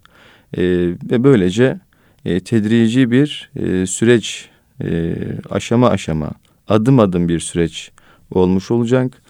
E, 0.58 0.64
ve 1.12 1.24
böylece 1.24 1.80
e, 2.26 2.40
tedrici 2.40 3.12
bir 3.12 3.52
e, 3.56 3.86
süreç, 3.86 4.50
e, 4.84 5.16
aşama 5.50 5.90
aşama, 5.90 6.32
adım 6.68 7.00
adım 7.00 7.30
bir 7.30 7.40
süreç 7.40 7.92
olmuş 8.32 8.72
olacak. 8.72 9.22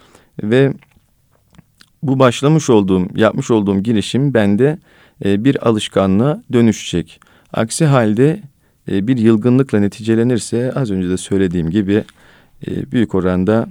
Ve 0.43 0.73
bu 2.03 2.19
başlamış 2.19 2.69
olduğum, 2.69 3.07
yapmış 3.15 3.51
olduğum 3.51 3.79
girişim 3.79 4.33
bende 4.33 4.79
e, 5.25 5.43
bir 5.43 5.67
alışkanlığa 5.67 6.43
dönüşecek. 6.53 7.19
Aksi 7.53 7.85
halde 7.85 8.41
e, 8.91 9.07
bir 9.07 9.17
yılgınlıkla 9.17 9.79
neticelenirse 9.79 10.71
az 10.75 10.91
önce 10.91 11.09
de 11.09 11.17
söylediğim 11.17 11.69
gibi 11.69 12.03
e, 12.67 12.91
büyük 12.91 13.15
oranda 13.15 13.67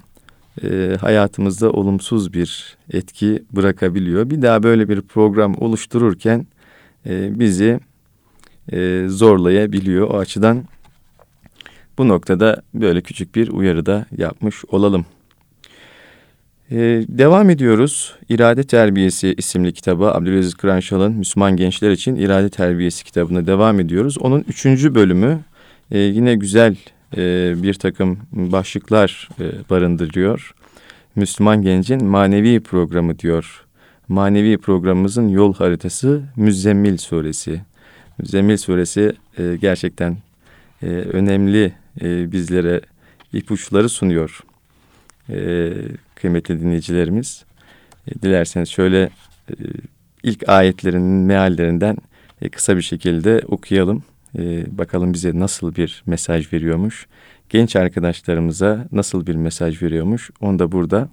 hayatımızda 1.00 1.72
olumsuz 1.72 2.32
bir 2.32 2.76
etki 2.92 3.42
bırakabiliyor. 3.52 4.30
Bir 4.30 4.42
daha 4.42 4.62
böyle 4.62 4.88
bir 4.88 5.00
program 5.00 5.54
oluştururken 5.54 6.46
bizi 7.06 7.80
zorlayabiliyor. 9.06 10.10
O 10.10 10.18
açıdan 10.18 10.64
bu 11.98 12.08
noktada 12.08 12.62
böyle 12.74 13.00
küçük 13.00 13.34
bir 13.34 13.48
uyarı 13.48 13.86
da 13.86 14.06
yapmış 14.16 14.64
olalım. 14.64 15.06
Ee, 16.72 17.04
devam 17.08 17.50
ediyoruz. 17.50 18.14
İrade 18.28 18.62
Terbiyesi 18.62 19.34
isimli 19.38 19.72
kitabı 19.72 20.14
Abdülaziz 20.14 20.54
Kıranşal'ın 20.54 21.12
Müslüman 21.12 21.56
Gençler 21.56 21.90
için 21.90 22.16
İrade 22.16 22.48
Terbiyesi 22.48 23.04
kitabına 23.04 23.46
devam 23.46 23.80
ediyoruz. 23.80 24.18
Onun 24.18 24.44
üçüncü 24.48 24.94
bölümü 24.94 25.40
e, 25.90 25.98
yine 25.98 26.34
güzel 26.34 26.76
e, 27.16 27.54
bir 27.62 27.74
takım 27.74 28.18
başlıklar 28.32 29.28
e, 29.40 29.44
barındırıyor. 29.70 30.54
Müslüman 31.16 31.62
Gencin 31.62 32.04
Manevi 32.04 32.60
Programı 32.60 33.18
diyor. 33.18 33.64
Manevi 34.08 34.58
programımızın 34.58 35.28
yol 35.28 35.54
haritası 35.54 36.22
Müzzemmil 36.36 36.96
Suresi. 36.96 37.60
Müzzemmil 38.18 38.56
Suresi 38.56 39.12
e, 39.38 39.56
gerçekten 39.60 40.16
e, 40.82 40.86
önemli 40.86 41.72
e, 42.00 42.32
bizlere 42.32 42.80
ipuçları 43.32 43.88
sunuyor. 43.88 44.40
E, 45.30 45.72
kıymetli 46.20 46.60
dinleyicilerimiz. 46.60 47.44
E, 48.08 48.22
dilerseniz 48.22 48.68
şöyle 48.68 49.02
e, 49.02 49.54
ilk 50.22 50.48
ayetlerinin 50.48 51.26
meallerinden 51.26 51.96
e, 52.42 52.48
kısa 52.48 52.76
bir 52.76 52.82
şekilde 52.82 53.42
okuyalım. 53.48 54.02
Bakalım 54.70 55.12
bize 55.12 55.38
nasıl 55.38 55.74
bir 55.74 56.02
mesaj 56.06 56.52
veriyormuş. 56.52 57.06
Genç 57.48 57.76
arkadaşlarımıza 57.76 58.86
nasıl 58.92 59.26
bir 59.26 59.34
mesaj 59.34 59.82
veriyormuş. 59.82 60.30
Onu 60.40 60.58
da 60.58 60.72
burada 60.72 61.08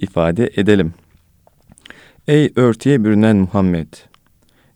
ifade 0.00 0.50
edelim. 0.56 0.94
Ey 2.28 2.52
örtüye 2.56 3.04
bürünen 3.04 3.36
Muhammed! 3.36 3.88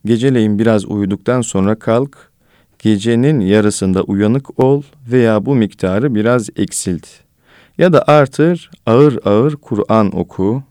Geceleyin 0.05 0.59
biraz 0.59 0.85
uyuduktan 0.85 1.41
sonra 1.41 1.75
kalk, 1.75 2.31
gecenin 2.79 3.41
yarısında 3.41 4.03
uyanık 4.03 4.61
ol 4.61 4.83
veya 5.13 5.47
bu 5.47 5.55
miktarı 5.55 6.15
biraz 6.15 6.49
eksilt. 6.57 7.28
Ya 7.79 7.93
da 7.93 8.05
artır, 8.07 8.71
ağır 8.87 9.19
ağır 9.25 9.57
Kur'an 9.57 10.17
oku. 10.17 10.63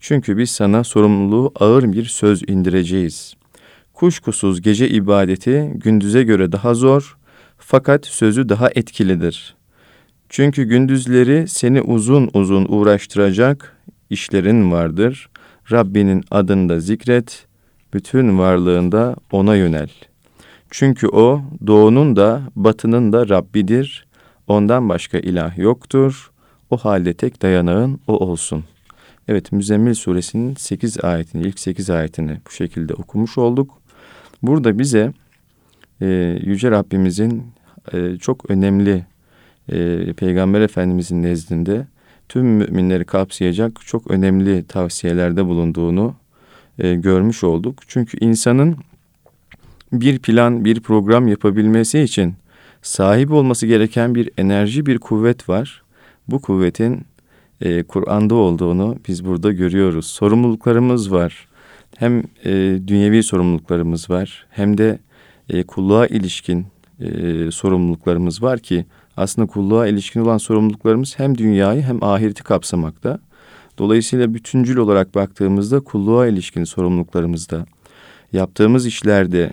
Çünkü 0.00 0.38
biz 0.38 0.50
sana 0.50 0.84
sorumluluğu 0.84 1.52
ağır 1.60 1.92
bir 1.92 2.04
söz 2.04 2.42
indireceğiz. 2.48 3.34
Kuşkusuz 3.94 4.62
gece 4.62 4.88
ibadeti 4.88 5.72
gündüze 5.74 6.22
göre 6.22 6.52
daha 6.52 6.74
zor 6.74 7.18
fakat 7.58 8.06
sözü 8.06 8.48
daha 8.48 8.68
etkilidir. 8.74 9.56
Çünkü 10.28 10.64
gündüzleri 10.64 11.48
seni 11.48 11.82
uzun 11.82 12.30
uzun 12.34 12.66
uğraştıracak 12.68 13.76
işlerin 14.10 14.72
vardır. 14.72 15.28
Rabbinin 15.72 16.24
adını 16.30 16.68
da 16.68 16.80
zikret, 16.80 17.46
bütün 17.94 18.38
varlığında 18.38 19.16
ona 19.32 19.56
yönel. 19.56 19.90
Çünkü 20.70 21.08
o 21.08 21.42
doğunun 21.66 22.16
da 22.16 22.42
batının 22.56 23.12
da 23.12 23.28
Rabbidir. 23.28 24.06
Ondan 24.46 24.88
başka 24.88 25.18
ilah 25.18 25.58
yoktur. 25.58 26.30
O 26.70 26.76
halde 26.76 27.14
tek 27.14 27.42
dayanağın 27.42 28.00
o 28.06 28.16
olsun. 28.16 28.64
Evet 29.28 29.52
Müzzemmil 29.52 29.94
suresinin 29.94 30.54
8 30.54 31.04
ayetini, 31.04 31.42
ilk 31.42 31.60
8 31.60 31.90
ayetini 31.90 32.40
bu 32.46 32.50
şekilde 32.50 32.94
okumuş 32.94 33.38
olduk. 33.38 33.70
Burada 34.42 34.78
bize 34.78 35.12
e, 36.00 36.06
Yüce 36.44 36.70
Rabbimizin 36.70 37.44
e, 37.92 38.16
çok 38.16 38.50
önemli 38.50 39.06
e, 39.72 40.12
Peygamber 40.12 40.60
Efendimizin 40.60 41.22
nezdinde 41.22 41.86
tüm 42.28 42.46
müminleri 42.46 43.04
kapsayacak 43.04 43.80
çok 43.86 44.10
önemli 44.10 44.64
tavsiyelerde 44.64 45.46
bulunduğunu 45.46 46.14
e, 46.78 46.94
görmüş 46.94 47.44
olduk. 47.44 47.78
Çünkü 47.88 48.18
insanın 48.20 48.76
bir 49.92 50.18
plan, 50.18 50.64
bir 50.64 50.80
program 50.80 51.28
yapabilmesi 51.28 52.00
için 52.00 52.34
sahip 52.82 53.32
olması 53.32 53.66
gereken 53.66 54.14
bir 54.14 54.30
enerji, 54.38 54.86
bir 54.86 54.98
kuvvet 54.98 55.48
var. 55.48 55.82
Bu 56.28 56.40
kuvvetin 56.40 57.06
e, 57.60 57.82
Kur'an'da 57.82 58.34
olduğunu 58.34 58.96
biz 59.08 59.24
burada 59.24 59.52
görüyoruz. 59.52 60.06
Sorumluluklarımız 60.06 61.12
var. 61.12 61.48
Hem 61.96 62.22
e, 62.44 62.78
dünyevi 62.86 63.22
sorumluluklarımız 63.22 64.10
var 64.10 64.46
hem 64.50 64.78
de 64.78 64.98
e, 65.48 65.62
kulluğa 65.62 66.06
ilişkin 66.06 66.66
e, 67.00 67.50
sorumluluklarımız 67.50 68.42
var 68.42 68.58
ki 68.58 68.86
aslında 69.16 69.48
kulluğa 69.48 69.86
ilişkin 69.86 70.20
olan 70.20 70.38
sorumluluklarımız 70.38 71.18
hem 71.18 71.38
dünyayı 71.38 71.82
hem 71.82 72.04
ahireti 72.04 72.42
kapsamakta. 72.42 73.18
Dolayısıyla 73.78 74.34
bütüncül 74.34 74.76
olarak 74.76 75.14
baktığımızda 75.14 75.80
kulluğa 75.80 76.26
ilişkin 76.26 76.64
sorumluluklarımızda, 76.64 77.66
yaptığımız 78.32 78.86
işlerde, 78.86 79.52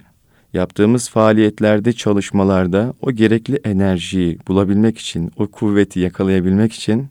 yaptığımız 0.56 1.10
faaliyetlerde, 1.10 1.94
çalışmalarda 1.94 2.94
o 3.02 3.12
gerekli 3.12 3.60
enerjiyi 3.64 4.38
bulabilmek 4.48 4.98
için, 4.98 5.32
o 5.38 5.48
kuvveti 5.48 6.00
yakalayabilmek 6.00 6.74
için 6.74 7.08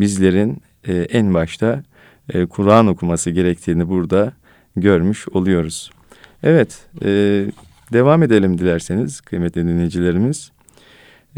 bizlerin 0.00 0.62
e, 0.88 0.94
en 0.94 1.34
başta 1.34 1.82
e, 2.34 2.46
Kur'an 2.46 2.86
okuması 2.86 3.30
gerektiğini 3.30 3.88
burada 3.88 4.32
görmüş 4.76 5.28
oluyoruz. 5.28 5.90
Evet, 6.42 6.78
e, 7.02 7.08
devam 7.92 8.22
edelim 8.22 8.58
dilerseniz 8.58 9.20
kıymetli 9.20 9.68
dinleyicilerimiz. 9.68 10.50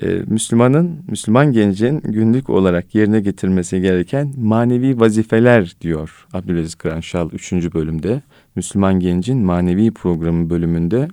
E, 0.02 0.06
Müslümanın, 0.06 0.98
Müslüman 1.08 1.52
gencin 1.52 2.00
günlük 2.00 2.50
olarak 2.50 2.94
yerine 2.94 3.20
getirmesi 3.20 3.80
gereken 3.80 4.32
manevi 4.36 5.00
vazifeler 5.00 5.76
diyor 5.80 6.26
Abdülaziz 6.32 6.74
Kıranşal 6.74 7.30
3. 7.32 7.52
bölümde. 7.52 8.22
Müslüman 8.56 9.00
gencin 9.00 9.38
manevi 9.38 9.90
programı 9.90 10.50
bölümünde. 10.50 11.08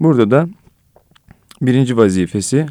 Burada 0.00 0.30
da 0.30 0.48
birinci 1.62 1.96
vazifesi 1.96 2.66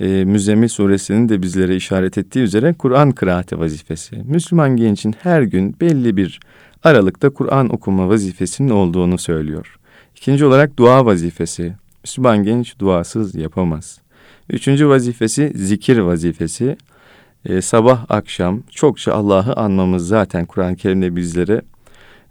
e, 0.00 0.24
Müzzemmil 0.24 0.68
suresinin 0.68 1.28
de 1.28 1.42
bizlere 1.42 1.76
işaret 1.76 2.18
ettiği 2.18 2.38
üzere 2.38 2.72
Kur'an 2.72 3.12
kıraati 3.12 3.58
vazifesi. 3.58 4.16
Müslüman 4.24 4.76
gençin 4.76 5.14
her 5.22 5.42
gün 5.42 5.76
belli 5.80 6.16
bir 6.16 6.40
aralıkta 6.82 7.30
Kur'an 7.30 7.74
okuma 7.74 8.08
vazifesinin 8.08 8.70
olduğunu 8.70 9.18
söylüyor. 9.18 9.76
İkinci 10.16 10.44
olarak 10.44 10.76
dua 10.76 11.06
vazifesi. 11.06 11.74
Müslüman 12.04 12.44
genç 12.44 12.78
duasız 12.78 13.34
yapamaz. 13.34 14.00
Üçüncü 14.50 14.88
vazifesi 14.88 15.52
zikir 15.54 15.98
vazifesi. 15.98 16.76
Ee, 17.44 17.60
sabah 17.60 18.06
akşam 18.08 18.62
çokça 18.70 19.12
Allah'ı 19.12 19.52
anmamız 19.52 20.08
zaten 20.08 20.46
Kur'an-ı 20.46 20.76
Kerim'de 20.76 21.16
bizlere 21.16 21.62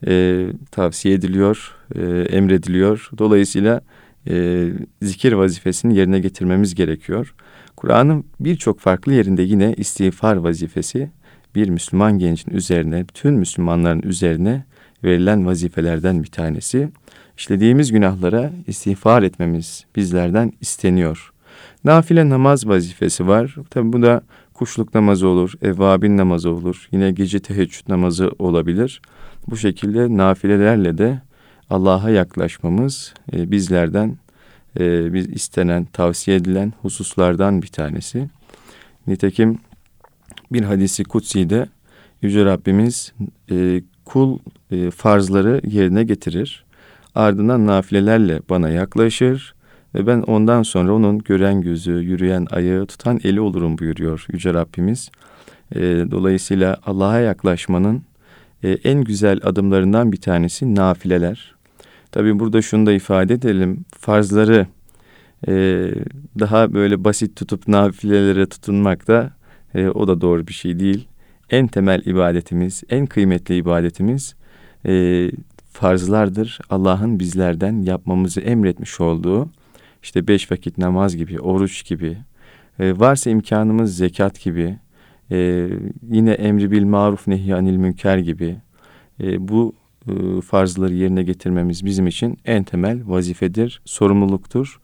e, 0.07 0.45
tavsiye 0.71 1.15
ediliyor, 1.15 1.75
e, 1.95 2.01
emrediliyor. 2.21 3.09
Dolayısıyla 3.17 3.81
e, 4.29 4.67
zikir 5.01 5.33
vazifesini 5.33 5.97
yerine 5.97 6.19
getirmemiz 6.19 6.75
gerekiyor. 6.75 7.35
Kur'an'ın 7.75 8.25
birçok 8.39 8.79
farklı 8.79 9.13
yerinde 9.13 9.41
yine 9.41 9.73
istiğfar 9.73 10.35
vazifesi 10.35 11.11
bir 11.55 11.69
Müslüman 11.69 12.19
gencin 12.19 12.51
üzerine, 12.51 13.05
bütün 13.07 13.33
Müslümanların 13.33 14.01
üzerine 14.01 14.65
verilen 15.03 15.45
vazifelerden 15.45 16.23
bir 16.23 16.27
tanesi. 16.27 16.89
İşlediğimiz 17.37 17.91
günahlara 17.91 18.51
istiğfar 18.67 19.23
etmemiz 19.23 19.85
bizlerden 19.95 20.51
isteniyor. 20.61 21.31
Nafile 21.83 22.29
namaz 22.29 22.67
vazifesi 22.67 23.27
var. 23.27 23.55
Tabi 23.69 23.93
bu 23.93 24.01
da 24.01 24.21
kuşluk 24.53 24.95
namazı 24.95 25.27
olur, 25.27 25.53
evvabin 25.61 26.17
namazı 26.17 26.49
olur, 26.49 26.87
yine 26.91 27.11
gece 27.11 27.39
teheccüd 27.39 27.89
namazı 27.89 28.31
olabilir. 28.39 29.01
Bu 29.47 29.57
şekilde 29.57 30.17
nafilelerle 30.17 30.97
de 30.97 31.21
Allah'a 31.69 32.09
yaklaşmamız 32.09 33.13
e, 33.33 33.51
bizlerden 33.51 34.17
e, 34.79 35.13
biz 35.13 35.29
istenen, 35.29 35.85
tavsiye 35.85 36.37
edilen 36.37 36.73
hususlardan 36.81 37.61
bir 37.61 37.67
tanesi. 37.67 38.29
Nitekim 39.07 39.59
bir 40.51 40.61
hadisi 40.61 41.03
kutsi'de 41.03 41.69
Yüce 42.21 42.45
Rabbimiz 42.45 43.13
e, 43.51 43.81
kul 44.05 44.39
e, 44.71 44.91
farzları 44.91 45.61
yerine 45.67 46.03
getirir. 46.03 46.65
Ardından 47.15 47.67
nafilelerle 47.67 48.41
bana 48.49 48.69
yaklaşır 48.69 49.55
ve 49.95 50.07
ben 50.07 50.21
ondan 50.21 50.63
sonra 50.63 50.93
onun 50.93 51.19
gören 51.19 51.61
gözü, 51.61 51.91
yürüyen 51.91 52.47
ayağı, 52.51 52.85
tutan 52.85 53.19
eli 53.23 53.41
olurum 53.41 53.77
buyuruyor 53.77 54.25
Yüce 54.31 54.53
Rabbimiz. 54.53 55.11
E, 55.75 55.81
dolayısıyla 56.11 56.77
Allah'a 56.85 57.19
yaklaşmanın 57.19 58.03
e, 58.63 58.69
en 58.71 59.03
güzel 59.03 59.39
adımlarından 59.43 60.11
bir 60.11 60.21
tanesi 60.21 60.75
nafileler. 60.75 61.58
Tabii 62.11 62.39
burada 62.39 62.61
şunu 62.61 62.85
da 62.85 62.91
ifade 62.91 63.33
edelim. 63.33 63.85
Farzları 63.97 64.67
e, 65.47 65.53
daha 66.39 66.73
böyle 66.73 67.03
basit 67.03 67.35
tutup 67.35 67.67
nafilelere 67.67 68.45
tutunmak 68.45 69.07
da 69.07 69.31
e, 69.75 69.87
o 69.87 70.07
da 70.07 70.21
doğru 70.21 70.47
bir 70.47 70.53
şey 70.53 70.79
değil. 70.79 71.07
En 71.49 71.67
temel 71.67 72.01
ibadetimiz, 72.05 72.83
en 72.89 73.05
kıymetli 73.05 73.55
ibadetimiz 73.55 74.35
e, 74.85 75.25
farzlardır. 75.71 76.59
Allah'ın 76.69 77.19
bizlerden 77.19 77.81
yapmamızı 77.81 78.41
emretmiş 78.41 78.99
olduğu 78.99 79.49
işte 80.03 80.27
beş 80.27 80.51
vakit 80.51 80.77
namaz 80.77 81.15
gibi, 81.15 81.39
oruç 81.39 81.85
gibi, 81.85 82.17
e, 82.79 82.99
varsa 82.99 83.29
imkanımız 83.29 83.97
zekat 83.97 84.41
gibi, 84.41 84.77
e, 85.31 85.69
yine 86.11 86.31
emri 86.31 86.71
bil 86.71 86.83
maruf 86.83 87.27
nehyanil 87.27 87.77
münker 87.77 88.17
gibi 88.17 88.57
e, 89.23 89.47
bu 89.47 89.75
e, 90.09 90.41
farzları 90.41 90.93
yerine 90.93 91.23
getirmemiz 91.23 91.85
bizim 91.85 92.07
için 92.07 92.37
en 92.45 92.63
temel 92.63 93.01
vazifedir, 93.05 93.81
sorumluluktur. 93.85 94.79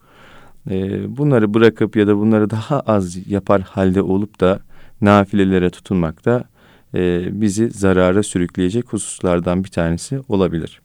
E, 0.70 1.16
bunları 1.16 1.54
bırakıp 1.54 1.96
ya 1.96 2.06
da 2.06 2.16
bunları 2.16 2.50
daha 2.50 2.80
az 2.80 3.28
yapar 3.28 3.60
halde 3.62 4.02
olup 4.02 4.40
da 4.40 4.60
nafilelere 5.00 5.70
tutunmak 5.70 6.24
da 6.24 6.44
e, 6.94 7.28
bizi 7.40 7.70
zarara 7.70 8.22
sürükleyecek 8.22 8.92
hususlardan 8.92 9.64
bir 9.64 9.68
tanesi 9.68 10.20
olabilir. 10.28 10.80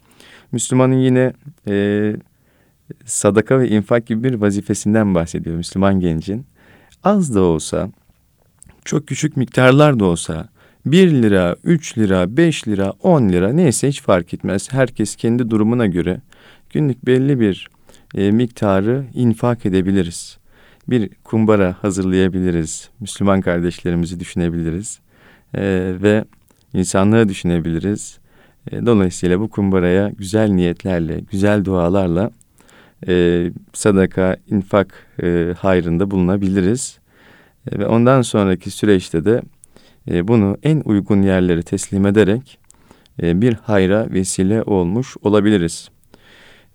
Müslümanın 0.51 0.97
yine 0.97 1.33
e, 1.67 2.15
sadaka 3.05 3.59
ve 3.59 3.69
infak 3.69 4.05
gibi 4.07 4.23
bir 4.23 4.33
vazifesinden 4.33 5.15
bahsediyor 5.15 5.55
Müslüman 5.55 5.99
gencin. 5.99 6.45
Az 7.03 7.35
da 7.35 7.41
olsa, 7.41 7.89
çok 8.85 9.07
küçük 9.07 9.37
miktarlar 9.37 9.99
da 9.99 10.05
olsa 10.05 10.49
1 10.85 11.11
lira, 11.11 11.55
3 11.63 11.97
lira, 11.97 12.37
5 12.37 12.67
lira, 12.67 12.93
10 13.03 13.29
lira 13.29 13.53
neyse 13.53 13.87
hiç 13.87 14.01
fark 14.01 14.33
etmez. 14.33 14.73
Herkes 14.73 15.15
kendi 15.15 15.49
durumuna 15.49 15.87
göre 15.87 16.21
günlük 16.69 17.05
belli 17.05 17.39
bir 17.39 17.69
e, 18.15 18.31
miktarı 18.31 19.05
infak 19.13 19.65
edebiliriz. 19.65 20.37
Bir 20.87 21.09
kumbara 21.23 21.75
hazırlayabiliriz. 21.81 22.89
Müslüman 22.99 23.41
kardeşlerimizi 23.41 24.19
düşünebiliriz. 24.19 24.99
E, 25.53 25.61
ve 26.01 26.25
insanlığı 26.73 27.29
düşünebiliriz. 27.29 28.19
E, 28.71 28.85
dolayısıyla 28.85 29.39
bu 29.39 29.49
kumbaraya 29.49 30.09
güzel 30.09 30.49
niyetlerle, 30.49 31.19
güzel 31.31 31.65
dualarla 31.65 32.31
e, 33.07 33.45
sadaka, 33.73 34.37
infak 34.47 35.07
e, 35.23 35.53
hayrında 35.57 36.11
bulunabiliriz. 36.11 36.99
E, 37.71 37.79
ve 37.79 37.87
ondan 37.87 38.21
sonraki 38.21 38.71
süreçte 38.71 39.25
de 39.25 39.41
e, 40.07 40.27
bunu 40.27 40.57
en 40.63 40.81
uygun 40.85 41.21
yerlere 41.21 41.61
teslim 41.61 42.05
ederek 42.05 42.59
e, 43.21 43.41
bir 43.41 43.53
hayra 43.53 44.07
vesile 44.11 44.63
olmuş 44.63 45.17
olabiliriz. 45.21 45.89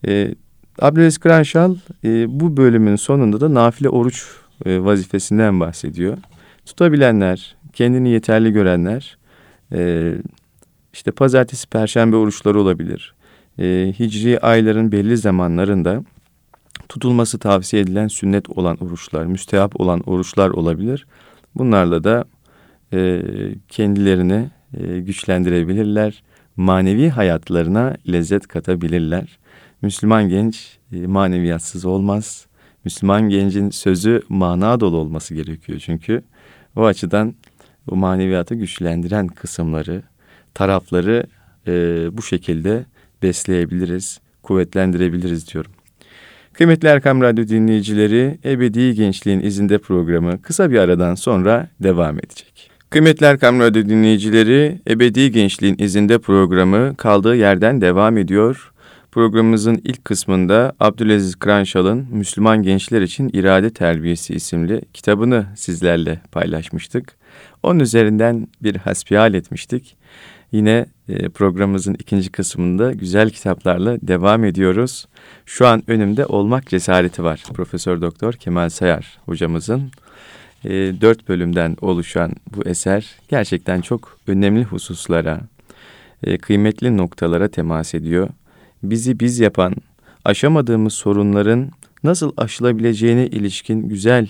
E, 0.06 0.34
Abdülaziz 0.80 1.18
Kıranşal 1.18 1.76
e, 2.04 2.40
bu 2.40 2.56
bölümün 2.56 2.96
sonunda 2.96 3.40
da 3.40 3.54
nafile 3.54 3.88
oruç 3.88 4.26
vazifesinden 4.66 5.60
bahsediyor. 5.60 6.18
Tutabilenler, 6.66 7.56
kendini 7.72 8.08
yeterli 8.08 8.52
görenler, 8.52 9.18
işte 10.92 11.10
pazartesi, 11.10 11.68
perşembe 11.68 12.16
oruçları 12.16 12.60
olabilir. 12.60 13.14
Hicri 13.98 14.40
ayların 14.40 14.92
belli 14.92 15.16
zamanlarında 15.16 16.04
tutulması 16.88 17.38
tavsiye 17.38 17.82
edilen 17.82 18.08
sünnet 18.08 18.50
olan 18.50 18.76
oruçlar, 18.84 19.26
müstehap 19.26 19.80
olan 19.80 20.00
oruçlar 20.00 20.50
olabilir. 20.50 21.06
Bunlarla 21.54 22.04
da 22.04 22.24
e, 22.92 23.22
kendilerini 23.68 24.50
e, 24.80 25.00
güçlendirebilirler. 25.00 26.22
Manevi 26.56 27.08
hayatlarına 27.08 27.96
lezzet 28.12 28.46
katabilirler. 28.46 29.38
Müslüman 29.82 30.28
genç 30.28 30.78
e, 30.92 31.06
maneviyatsız 31.06 31.84
olmaz. 31.84 32.46
Müslüman 32.84 33.28
gencin 33.28 33.70
sözü 33.70 34.22
mana 34.28 34.80
dolu 34.80 34.96
olması 34.96 35.34
gerekiyor 35.34 35.78
çünkü. 35.78 36.22
O 36.76 36.84
açıdan 36.84 37.34
bu 37.86 37.96
maneviyatı 37.96 38.54
güçlendiren 38.54 39.26
kısımları, 39.26 40.02
tarafları 40.54 41.24
e, 41.66 41.72
bu 42.12 42.22
şekilde 42.22 42.84
besleyebiliriz, 43.22 44.20
kuvvetlendirebiliriz 44.42 45.52
diyorum. 45.52 45.72
Kıymetli 46.52 46.88
Erkam 46.88 47.20
Radyo 47.22 47.48
dinleyicileri, 47.48 48.38
Ebedi 48.44 48.94
Gençliğin 48.94 49.40
izinde 49.40 49.78
programı 49.78 50.42
kısa 50.42 50.70
bir 50.70 50.78
aradan 50.78 51.14
sonra 51.14 51.68
devam 51.80 52.18
edecek. 52.18 52.55
Kıymetli 52.90 53.26
Erkam 53.26 53.60
Radyo 53.60 53.84
dinleyicileri, 53.84 54.80
Ebedi 54.88 55.30
Gençliğin 55.30 55.76
izinde 55.78 56.18
programı 56.18 56.96
kaldığı 56.96 57.36
yerden 57.36 57.80
devam 57.80 58.18
ediyor. 58.18 58.72
programımızın 59.12 59.80
ilk 59.84 60.04
kısmında 60.04 60.72
Abdülaziz 60.80 61.36
Kranşal'ın 61.36 62.06
Müslüman 62.10 62.62
Gençler 62.62 63.02
için 63.02 63.30
İrade 63.32 63.70
Terbiyesi 63.70 64.34
isimli 64.34 64.82
kitabını 64.94 65.46
sizlerle 65.56 66.20
paylaşmıştık. 66.32 67.16
Onun 67.62 67.80
üzerinden 67.80 68.48
bir 68.62 68.76
hasbihal 68.76 69.34
etmiştik. 69.34 69.96
Yine 70.52 70.86
e, 71.08 71.28
programımızın 71.28 71.94
ikinci 71.94 72.32
kısmında 72.32 72.92
güzel 72.92 73.30
kitaplarla 73.30 73.98
devam 74.02 74.44
ediyoruz. 74.44 75.06
Şu 75.46 75.66
an 75.66 75.82
önümde 75.86 76.26
Olmak 76.26 76.66
Cesareti 76.66 77.24
var. 77.24 77.44
Profesör 77.54 78.00
Doktor 78.00 78.32
Kemal 78.32 78.68
Sayar 78.68 79.18
hocamızın 79.24 79.90
e, 80.66 81.00
dört 81.00 81.28
bölümden 81.28 81.76
oluşan 81.80 82.32
bu 82.56 82.68
eser 82.68 83.06
gerçekten 83.28 83.80
çok 83.80 84.18
önemli 84.26 84.64
hususlara, 84.64 85.40
e, 86.24 86.38
kıymetli 86.38 86.96
noktalara 86.96 87.48
temas 87.48 87.94
ediyor. 87.94 88.28
Bizi 88.82 89.20
biz 89.20 89.38
yapan, 89.40 89.74
aşamadığımız 90.24 90.92
sorunların 90.92 91.70
nasıl 92.04 92.32
aşılabileceğine 92.36 93.26
ilişkin 93.26 93.88
güzel 93.88 94.28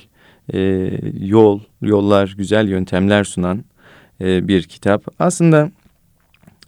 e, 0.54 0.90
yol, 1.20 1.60
yollar, 1.82 2.34
güzel 2.38 2.68
yöntemler 2.68 3.24
sunan 3.24 3.64
e, 4.20 4.48
bir 4.48 4.62
kitap. 4.62 5.04
Aslında 5.18 5.70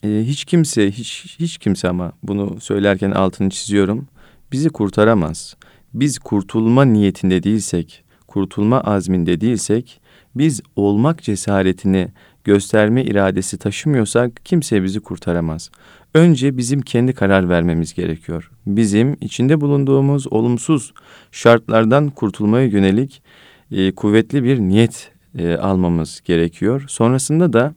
e, 0.02 0.08
hiç 0.08 0.44
kimse, 0.44 0.90
hiç 0.90 1.36
hiç 1.38 1.58
kimse 1.58 1.88
ama 1.88 2.12
bunu 2.22 2.60
söylerken 2.60 3.10
altını 3.10 3.50
çiziyorum, 3.50 4.08
bizi 4.52 4.70
kurtaramaz. 4.70 5.56
Biz 5.94 6.18
kurtulma 6.18 6.84
niyetinde 6.84 7.42
değilsek, 7.42 8.04
kurtulma 8.28 8.80
azminde 8.80 9.40
değilsek, 9.40 10.00
biz 10.34 10.60
olmak 10.76 11.22
cesaretini 11.22 12.08
gösterme 12.44 13.02
iradesi 13.04 13.58
taşımıyorsak 13.58 14.40
kimse 14.44 14.82
bizi 14.82 15.00
kurtaramaz. 15.00 15.70
Önce 16.14 16.56
bizim 16.56 16.82
kendi 16.82 17.12
karar 17.12 17.48
vermemiz 17.48 17.94
gerekiyor. 17.94 18.50
Bizim 18.66 19.16
içinde 19.20 19.60
bulunduğumuz 19.60 20.32
olumsuz 20.32 20.92
şartlardan 21.32 22.10
kurtulmaya 22.10 22.66
yönelik 22.66 23.22
e, 23.70 23.92
kuvvetli 23.92 24.44
bir 24.44 24.58
niyet 24.60 25.12
e, 25.38 25.56
almamız 25.56 26.20
gerekiyor. 26.24 26.84
Sonrasında 26.88 27.52
da 27.52 27.74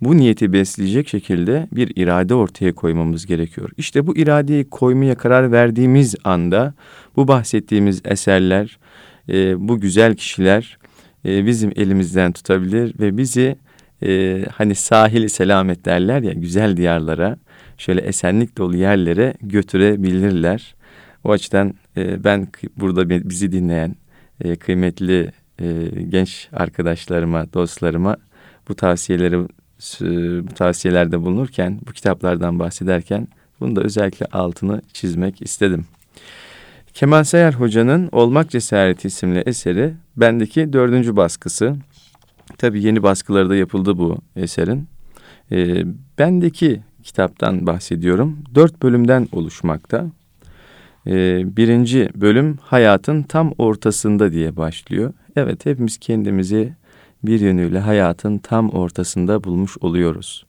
bu 0.00 0.16
niyeti 0.16 0.52
besleyecek 0.52 1.08
şekilde 1.08 1.68
bir 1.72 1.92
irade 1.96 2.34
ortaya 2.34 2.72
koymamız 2.74 3.26
gerekiyor. 3.26 3.70
İşte 3.76 4.06
bu 4.06 4.16
iradeyi 4.16 4.70
koymaya 4.70 5.14
karar 5.14 5.52
verdiğimiz 5.52 6.14
anda 6.24 6.74
bu 7.16 7.28
bahsettiğimiz 7.28 8.02
eserler, 8.04 8.78
e, 9.28 9.68
bu 9.68 9.80
güzel 9.80 10.14
kişiler 10.14 10.78
e, 11.24 11.46
bizim 11.46 11.72
elimizden 11.76 12.32
tutabilir 12.32 12.94
ve 13.00 13.16
bizi 13.16 13.56
e, 14.02 14.44
hani 14.52 14.74
sahil 14.74 15.28
selamet 15.28 15.84
derler 15.84 16.22
ya 16.22 16.32
güzel 16.32 16.76
diyarlara, 16.76 17.36
şöyle 17.78 18.00
esenlik 18.00 18.58
dolu 18.58 18.76
yerlere 18.76 19.34
götürebilirler. 19.42 20.74
O 21.24 21.32
açıdan 21.32 21.74
e, 21.96 22.24
ben 22.24 22.48
burada 22.76 23.10
bizi 23.10 23.52
dinleyen 23.52 23.96
e, 24.40 24.56
kıymetli 24.56 25.32
e, 25.60 25.88
genç 26.08 26.48
arkadaşlarıma, 26.52 27.52
dostlarıma 27.52 28.16
bu 28.68 28.74
tavsiyeleri 28.74 29.38
bu 30.42 30.54
tavsiyelerde 30.54 31.20
bulunurken, 31.20 31.80
bu 31.86 31.92
kitaplardan 31.92 32.58
bahsederken 32.58 33.28
bunu 33.60 33.76
da 33.76 33.82
özellikle 33.82 34.26
altını 34.26 34.82
çizmek 34.92 35.42
istedim. 35.42 35.86
Kemal 36.94 37.24
Sayar 37.24 37.54
Hoca'nın 37.54 38.08
Olmak 38.12 38.50
Cesareti 38.50 39.08
isimli 39.08 39.38
eseri 39.46 39.94
bendeki 40.16 40.72
dördüncü 40.72 41.16
baskısı. 41.16 41.76
Tabi 42.58 42.82
yeni 42.82 43.02
baskıları 43.02 43.50
da 43.50 43.56
yapıldı 43.56 43.98
bu 43.98 44.18
eserin. 44.36 44.88
E, 45.52 45.84
bendeki 46.18 46.80
kitaptan 47.02 47.66
bahsediyorum. 47.66 48.38
Dört 48.54 48.82
bölümden 48.82 49.28
oluşmakta. 49.32 50.06
E, 51.06 51.42
birinci 51.56 52.08
bölüm 52.14 52.58
hayatın 52.62 53.22
tam 53.22 53.52
ortasında 53.58 54.32
diye 54.32 54.56
başlıyor. 54.56 55.12
Evet 55.36 55.66
hepimiz 55.66 55.98
kendimizi 55.98 56.72
bir 57.22 57.40
yönüyle 57.40 57.78
hayatın 57.78 58.38
tam 58.38 58.70
ortasında 58.70 59.44
bulmuş 59.44 59.78
oluyoruz. 59.80 60.46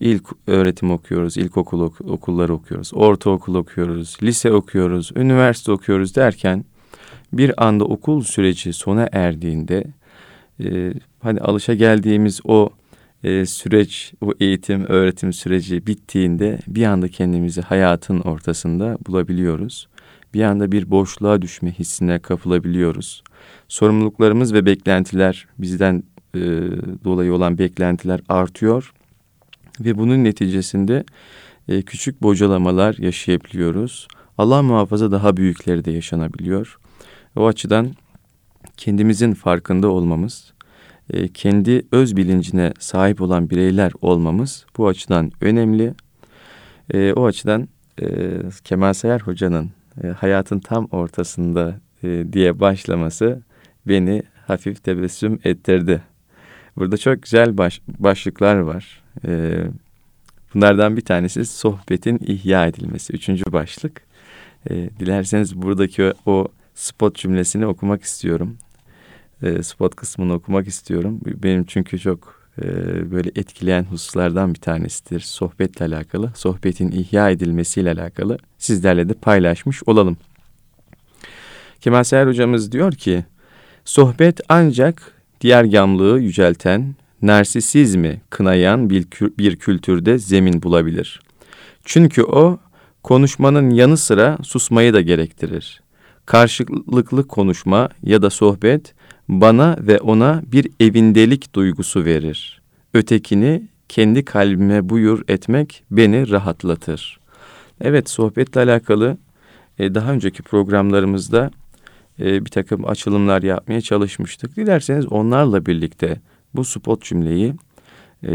İlk 0.00 0.24
öğretim 0.46 0.90
okuyoruz, 0.90 1.36
ilkokul 1.36 1.80
ok 1.80 2.00
okulları 2.00 2.54
okuyoruz, 2.54 2.90
ortaokul 2.94 3.54
okuyoruz, 3.54 4.16
lise 4.22 4.52
okuyoruz, 4.52 5.12
üniversite 5.16 5.72
okuyoruz 5.72 6.16
derken 6.16 6.64
bir 7.32 7.66
anda 7.66 7.84
okul 7.84 8.22
süreci 8.22 8.72
sona 8.72 9.08
erdiğinde 9.12 9.84
e, 10.64 10.92
hani 11.22 11.40
alışa 11.40 11.74
geldiğimiz 11.74 12.40
o 12.44 12.70
e, 13.24 13.46
süreç, 13.46 14.12
o 14.20 14.32
eğitim, 14.40 14.84
öğretim 14.88 15.32
süreci 15.32 15.86
bittiğinde 15.86 16.58
bir 16.68 16.84
anda 16.84 17.08
kendimizi 17.08 17.60
hayatın 17.60 18.20
ortasında 18.20 18.98
bulabiliyoruz. 19.06 19.88
Bir 20.34 20.42
anda 20.42 20.72
bir 20.72 20.90
boşluğa 20.90 21.42
düşme 21.42 21.72
hissine 21.72 22.18
kapılabiliyoruz. 22.18 23.22
Sorumluluklarımız 23.68 24.54
ve 24.54 24.66
beklentiler 24.66 25.46
bizden 25.58 26.02
e, 26.34 26.40
dolayı 27.04 27.34
olan 27.34 27.58
beklentiler 27.58 28.20
artıyor 28.28 28.92
ve 29.80 29.98
bunun 29.98 30.24
neticesinde 30.24 31.04
e, 31.68 31.82
küçük 31.82 32.22
bocalamalar 32.22 32.94
yaşayabiliyoruz. 32.98 34.08
Allah 34.38 34.62
muhafaza 34.62 35.12
daha 35.12 35.36
büyükleri 35.36 35.84
de 35.84 35.90
yaşanabiliyor. 35.90 36.78
O 37.36 37.46
açıdan 37.46 37.90
kendimizin 38.76 39.34
farkında 39.34 39.88
olmamız, 39.88 40.52
e, 41.12 41.28
kendi 41.28 41.86
öz 41.92 42.16
bilincine 42.16 42.72
sahip 42.78 43.20
olan 43.20 43.50
bireyler 43.50 43.92
olmamız 44.00 44.66
bu 44.76 44.88
açıdan 44.88 45.32
önemli. 45.40 45.94
E, 46.94 47.12
o 47.12 47.26
açıdan 47.26 47.68
e, 48.02 48.06
Kemal 48.64 48.92
Sayar 48.92 49.22
Hoca'nın 49.22 49.70
e, 50.04 50.06
hayatın 50.06 50.58
tam 50.58 50.84
ortasında 50.84 51.80
e, 52.02 52.24
diye 52.32 52.60
başlaması 52.60 53.42
beni 53.88 54.22
hafif 54.46 54.84
tebessüm 54.84 55.40
ettirdi. 55.44 56.02
Burada 56.76 56.96
çok 56.96 57.22
güzel 57.22 57.58
baş, 57.58 57.80
başlıklar 57.88 58.56
var. 58.56 58.99
Ee, 59.26 59.64
bunlardan 60.54 60.96
bir 60.96 61.04
tanesi 61.04 61.46
sohbetin 61.46 62.20
ihya 62.26 62.66
edilmesi. 62.66 63.12
Üçüncü 63.12 63.44
başlık. 63.52 64.02
Ee, 64.70 64.90
dilerseniz 65.00 65.56
buradaki 65.62 66.12
o, 66.26 66.48
spot 66.74 67.16
cümlesini 67.16 67.66
okumak 67.66 68.02
istiyorum. 68.02 68.56
Ee, 69.42 69.62
spot 69.62 69.94
kısmını 69.94 70.32
okumak 70.32 70.68
istiyorum. 70.68 71.20
Benim 71.26 71.64
çünkü 71.64 71.98
çok 71.98 72.40
e, 72.62 72.64
böyle 73.10 73.28
etkileyen 73.36 73.84
hususlardan 73.84 74.54
bir 74.54 74.60
tanesidir. 74.60 75.20
Sohbetle 75.20 75.84
alakalı, 75.84 76.32
sohbetin 76.34 76.90
ihya 76.90 77.30
edilmesiyle 77.30 77.90
alakalı 77.90 78.38
sizlerle 78.58 79.08
de 79.08 79.14
paylaşmış 79.14 79.82
olalım. 79.86 80.16
Kemal 81.80 82.04
Seher 82.04 82.26
hocamız 82.26 82.72
diyor 82.72 82.92
ki, 82.92 83.24
sohbet 83.84 84.40
ancak 84.48 85.12
diğer 85.40 85.64
yamlığı 85.64 86.20
yücelten, 86.20 86.94
narsisizmi 87.22 88.20
kınayan 88.30 88.90
bir, 88.90 89.06
bir 89.38 89.56
kültürde 89.56 90.18
zemin 90.18 90.62
bulabilir. 90.62 91.20
Çünkü 91.84 92.22
o 92.22 92.58
konuşmanın 93.02 93.70
yanı 93.70 93.96
sıra 93.96 94.38
susmayı 94.42 94.94
da 94.94 95.00
gerektirir. 95.00 95.82
Karşılıklı 96.26 97.28
konuşma 97.28 97.88
ya 98.02 98.22
da 98.22 98.30
sohbet 98.30 98.94
bana 99.28 99.76
ve 99.80 99.98
ona 99.98 100.42
bir 100.46 100.70
evindelik 100.80 101.54
duygusu 101.54 102.04
verir. 102.04 102.62
Ötekini 102.94 103.68
kendi 103.88 104.24
kalbime 104.24 104.88
buyur 104.88 105.24
etmek 105.28 105.84
beni 105.90 106.30
rahatlatır. 106.30 107.20
Evet 107.80 108.10
sohbetle 108.10 108.60
alakalı 108.60 109.18
e, 109.78 109.94
daha 109.94 110.12
önceki 110.12 110.42
programlarımızda 110.42 111.50
e, 112.20 112.44
bir 112.44 112.50
takım 112.50 112.88
açılımlar 112.88 113.42
yapmaya 113.42 113.80
çalışmıştık. 113.80 114.56
Dilerseniz 114.56 115.06
onlarla 115.06 115.66
birlikte 115.66 116.20
bu 116.54 116.64
spot 116.64 117.02
cümleyi 117.02 117.54
e, 118.22 118.32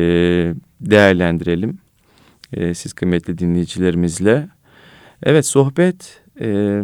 değerlendirelim. 0.82 1.80
E, 2.54 2.73
siz 2.73 2.93
kıymetli 2.93 3.38
dinleyicilerimizle. 3.38 4.47
Evet 5.23 5.45
sohbet 5.45 6.23
e, 6.41 6.82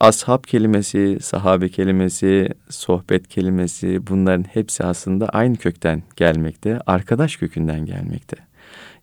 ashab 0.00 0.44
kelimesi, 0.44 1.18
sahabe 1.22 1.68
kelimesi, 1.68 2.48
sohbet 2.70 3.28
kelimesi 3.28 4.06
bunların 4.06 4.44
hepsi 4.44 4.84
aslında 4.84 5.28
aynı 5.28 5.56
kökten 5.56 6.02
gelmekte. 6.16 6.80
Arkadaş 6.86 7.36
kökünden 7.36 7.86
gelmekte. 7.86 8.36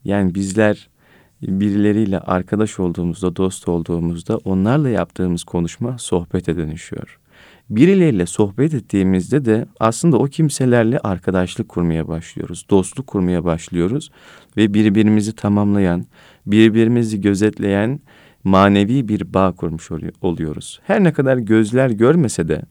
Yani 0.05 0.35
bizler 0.35 0.89
birileriyle 1.41 2.19
arkadaş 2.19 2.79
olduğumuzda, 2.79 3.35
dost 3.35 3.67
olduğumuzda 3.67 4.37
onlarla 4.37 4.89
yaptığımız 4.89 5.43
konuşma 5.43 5.97
sohbete 5.97 6.57
dönüşüyor. 6.57 7.19
Birileriyle 7.69 8.25
sohbet 8.25 8.73
ettiğimizde 8.73 9.45
de 9.45 9.65
aslında 9.79 10.17
o 10.17 10.25
kimselerle 10.25 10.99
arkadaşlık 10.99 11.69
kurmaya 11.69 12.07
başlıyoruz, 12.07 12.65
dostluk 12.69 13.07
kurmaya 13.07 13.45
başlıyoruz 13.45 14.11
ve 14.57 14.73
birbirimizi 14.73 15.35
tamamlayan, 15.35 16.05
birbirimizi 16.45 17.21
gözetleyen 17.21 17.99
manevi 18.43 19.07
bir 19.07 19.33
bağ 19.33 19.51
kurmuş 19.51 19.89
oluyoruz. 20.21 20.79
Her 20.83 21.03
ne 21.03 21.13
kadar 21.13 21.37
gözler 21.37 21.89
görmese 21.89 22.47
de 22.47 22.61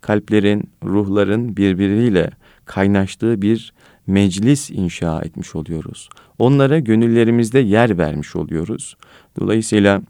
kalplerin, 0.00 0.70
ruhların 0.84 1.56
birbiriyle 1.56 2.30
kaynaştığı 2.64 3.42
bir 3.42 3.72
meclis 4.06 4.70
inşa 4.70 5.20
etmiş 5.20 5.54
oluyoruz. 5.54 6.08
Onlara 6.38 6.78
gönüllerimizde 6.78 7.58
yer 7.58 7.98
vermiş 7.98 8.36
oluyoruz. 8.36 8.96
Dolayısıyla 9.40 10.02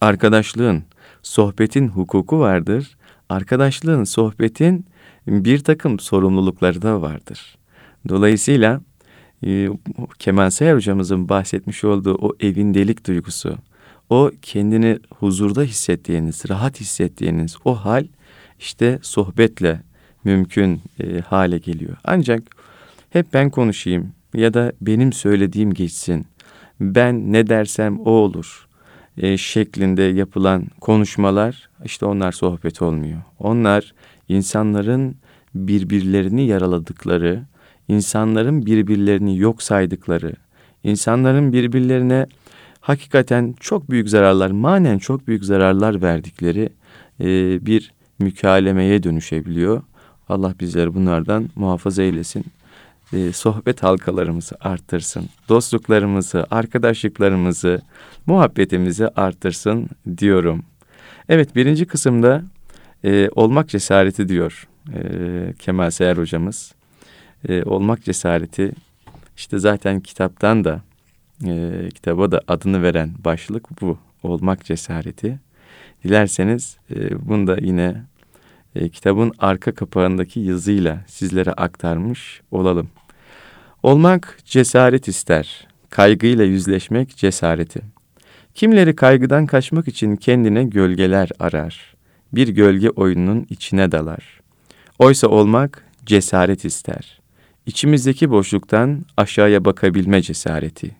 Arkadaşlığın, 0.00 0.84
sohbetin 1.22 1.88
hukuku 1.88 2.38
vardır. 2.38 2.96
Arkadaşlığın, 3.28 4.04
sohbetin 4.04 4.86
bir 5.26 5.58
takım 5.58 5.98
sorumlulukları 5.98 6.82
da 6.82 7.02
vardır. 7.02 7.58
Dolayısıyla 8.08 8.80
e, 9.46 9.68
Kemal 10.18 10.50
Sayar 10.50 10.76
hocamızın 10.76 11.28
bahsetmiş 11.28 11.84
olduğu 11.84 12.14
o 12.14 12.32
evindelik 12.40 13.06
duygusu, 13.06 13.58
o 14.10 14.30
kendini 14.42 14.98
huzurda 15.18 15.62
hissettiğiniz, 15.62 16.48
rahat 16.48 16.80
hissettiğiniz 16.80 17.56
o 17.64 17.74
hal 17.74 18.06
işte 18.58 18.98
sohbetle 19.02 19.82
mümkün 20.24 20.80
e, 21.00 21.20
hale 21.20 21.58
geliyor. 21.58 21.96
Ancak 22.04 22.42
hep 23.10 23.32
ben 23.32 23.50
konuşayım 23.50 24.12
ya 24.34 24.54
da 24.54 24.72
benim 24.80 25.12
söylediğim 25.12 25.74
geçsin, 25.74 26.26
ben 26.80 27.32
ne 27.32 27.48
dersem 27.48 28.00
o 28.00 28.10
olur 28.10 28.65
e, 29.18 29.36
şeklinde 29.36 30.02
yapılan 30.02 30.66
konuşmalar 30.80 31.68
işte 31.84 32.06
onlar 32.06 32.32
sohbet 32.32 32.82
olmuyor. 32.82 33.18
Onlar 33.38 33.94
insanların 34.28 35.16
birbirlerini 35.54 36.46
yaraladıkları, 36.46 37.42
insanların 37.88 38.66
birbirlerini 38.66 39.38
yok 39.38 39.62
saydıkları, 39.62 40.32
insanların 40.84 41.52
birbirlerine 41.52 42.26
hakikaten 42.80 43.54
çok 43.60 43.90
büyük 43.90 44.08
zararlar, 44.08 44.50
manen 44.50 44.98
çok 44.98 45.28
büyük 45.28 45.44
zararlar 45.44 46.02
verdikleri 46.02 46.68
e, 47.20 47.26
bir 47.66 47.92
mükalemeye 48.18 49.02
dönüşebiliyor. 49.02 49.82
Allah 50.28 50.54
bizleri 50.60 50.94
bunlardan 50.94 51.48
muhafaza 51.56 52.02
eylesin. 52.02 52.44
E, 53.12 53.32
sohbet 53.32 53.82
halkalarımızı 53.82 54.56
arttırsın. 54.60 55.28
Dostluklarımızı, 55.48 56.46
arkadaşlıklarımızı, 56.50 57.82
muhabbetimizi 58.26 59.08
arttırsın 59.08 59.88
diyorum. 60.18 60.64
Evet 61.28 61.56
birinci 61.56 61.86
kısımda 61.86 62.42
e, 63.04 63.28
olmak 63.34 63.68
cesareti 63.68 64.28
diyor 64.28 64.68
e, 64.94 64.98
Kemal 65.58 65.90
Seher 65.90 66.16
hocamız. 66.16 66.74
E, 67.48 67.62
olmak 67.62 68.04
cesareti 68.04 68.72
işte 69.36 69.58
zaten 69.58 70.00
kitaptan 70.00 70.64
da 70.64 70.82
e, 71.46 71.88
kitaba 71.94 72.30
da 72.30 72.40
adını 72.48 72.82
veren 72.82 73.10
başlık 73.24 73.80
bu. 73.80 73.98
Olmak 74.22 74.64
cesareti. 74.64 75.38
Dilerseniz 76.04 76.76
e, 76.90 77.28
bunu 77.28 77.46
da 77.46 77.56
yine 77.60 78.02
e, 78.76 78.88
kitabın 78.88 79.32
arka 79.38 79.74
kapağındaki 79.74 80.40
yazıyla 80.40 81.04
sizlere 81.06 81.52
aktarmış 81.52 82.40
olalım. 82.50 82.88
Olmak 83.82 84.38
cesaret 84.44 85.08
ister. 85.08 85.68
Kaygıyla 85.90 86.44
yüzleşmek 86.44 87.16
cesareti. 87.16 87.80
Kimleri 88.54 88.96
kaygıdan 88.96 89.46
kaçmak 89.46 89.88
için 89.88 90.16
kendine 90.16 90.64
gölgeler 90.64 91.30
arar. 91.40 91.94
Bir 92.32 92.48
gölge 92.48 92.90
oyununun 92.90 93.46
içine 93.50 93.92
dalar. 93.92 94.40
Oysa 94.98 95.28
olmak 95.28 95.84
cesaret 96.06 96.64
ister. 96.64 97.20
İçimizdeki 97.66 98.30
boşluktan 98.30 99.04
aşağıya 99.16 99.64
bakabilme 99.64 100.22
cesareti. 100.22 100.96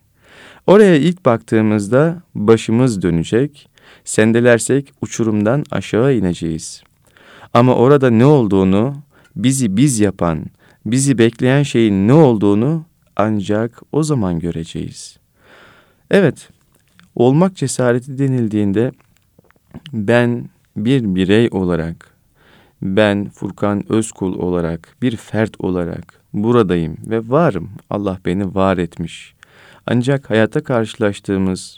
Oraya 0.66 0.96
ilk 0.96 1.24
baktığımızda 1.24 2.22
başımız 2.34 3.02
dönecek, 3.02 3.68
sendelersek 4.04 4.92
uçurumdan 5.00 5.64
aşağı 5.70 6.14
ineceğiz. 6.14 6.85
Ama 7.56 7.74
orada 7.74 8.10
ne 8.10 8.24
olduğunu, 8.24 8.94
bizi 9.36 9.76
biz 9.76 10.00
yapan, 10.00 10.44
bizi 10.86 11.18
bekleyen 11.18 11.62
şeyin 11.62 12.08
ne 12.08 12.12
olduğunu 12.12 12.84
ancak 13.16 13.82
o 13.92 14.02
zaman 14.02 14.38
göreceğiz. 14.38 15.18
Evet, 16.10 16.48
olmak 17.14 17.56
cesareti 17.56 18.18
denildiğinde 18.18 18.92
ben 19.92 20.48
bir 20.76 21.14
birey 21.14 21.48
olarak, 21.50 22.10
ben 22.82 23.28
Furkan 23.28 23.92
Özkul 23.92 24.38
olarak, 24.38 24.96
bir 25.02 25.16
fert 25.16 25.60
olarak 25.60 26.20
buradayım 26.32 26.96
ve 27.06 27.28
varım. 27.28 27.70
Allah 27.90 28.18
beni 28.26 28.54
var 28.54 28.78
etmiş. 28.78 29.34
Ancak 29.86 30.30
hayata 30.30 30.64
karşılaştığımız 30.64 31.76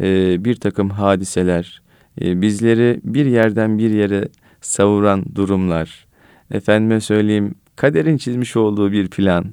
e, 0.00 0.36
bir 0.44 0.54
takım 0.54 0.90
hadiseler, 0.90 1.82
e, 2.20 2.42
bizleri 2.42 3.00
bir 3.04 3.26
yerden 3.26 3.78
bir 3.78 3.90
yere 3.90 4.28
savuran 4.62 5.24
durumlar, 5.34 6.06
efendime 6.50 7.00
söyleyeyim 7.00 7.54
kaderin 7.76 8.16
çizmiş 8.16 8.56
olduğu 8.56 8.92
bir 8.92 9.08
plan, 9.08 9.44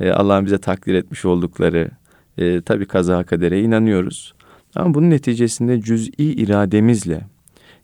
e, 0.00 0.10
Allah'ın 0.10 0.46
bize 0.46 0.58
takdir 0.58 0.94
etmiş 0.94 1.24
oldukları, 1.24 1.90
e, 2.38 2.60
tabii 2.60 2.86
kaza 2.86 3.24
kadere 3.24 3.60
inanıyoruz. 3.60 4.34
Ama 4.74 4.94
bunun 4.94 5.10
neticesinde 5.10 5.80
cüz'i 5.80 6.10
irademizle, 6.16 7.20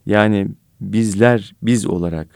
yani 0.07 0.49
bizler 0.81 1.55
biz 1.63 1.87
olarak, 1.87 2.29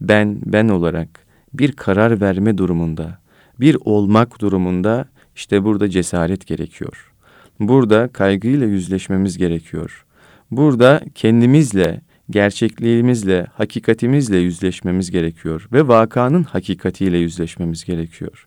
ben 0.00 0.38
ben 0.46 0.68
olarak 0.68 1.08
bir 1.54 1.72
karar 1.72 2.20
verme 2.20 2.58
durumunda, 2.58 3.18
bir 3.60 3.76
olmak 3.80 4.40
durumunda 4.40 5.08
işte 5.36 5.64
burada 5.64 5.90
cesaret 5.90 6.46
gerekiyor. 6.46 7.12
Burada 7.60 8.08
kaygıyla 8.08 8.66
yüzleşmemiz 8.66 9.38
gerekiyor. 9.38 10.06
Burada 10.50 11.00
kendimizle, 11.14 12.00
gerçekliğimizle, 12.30 13.46
hakikatimizle 13.54 14.36
yüzleşmemiz 14.36 15.10
gerekiyor 15.10 15.68
ve 15.72 15.88
vakanın 15.88 16.42
hakikatiyle 16.42 17.18
yüzleşmemiz 17.18 17.84
gerekiyor. 17.84 18.46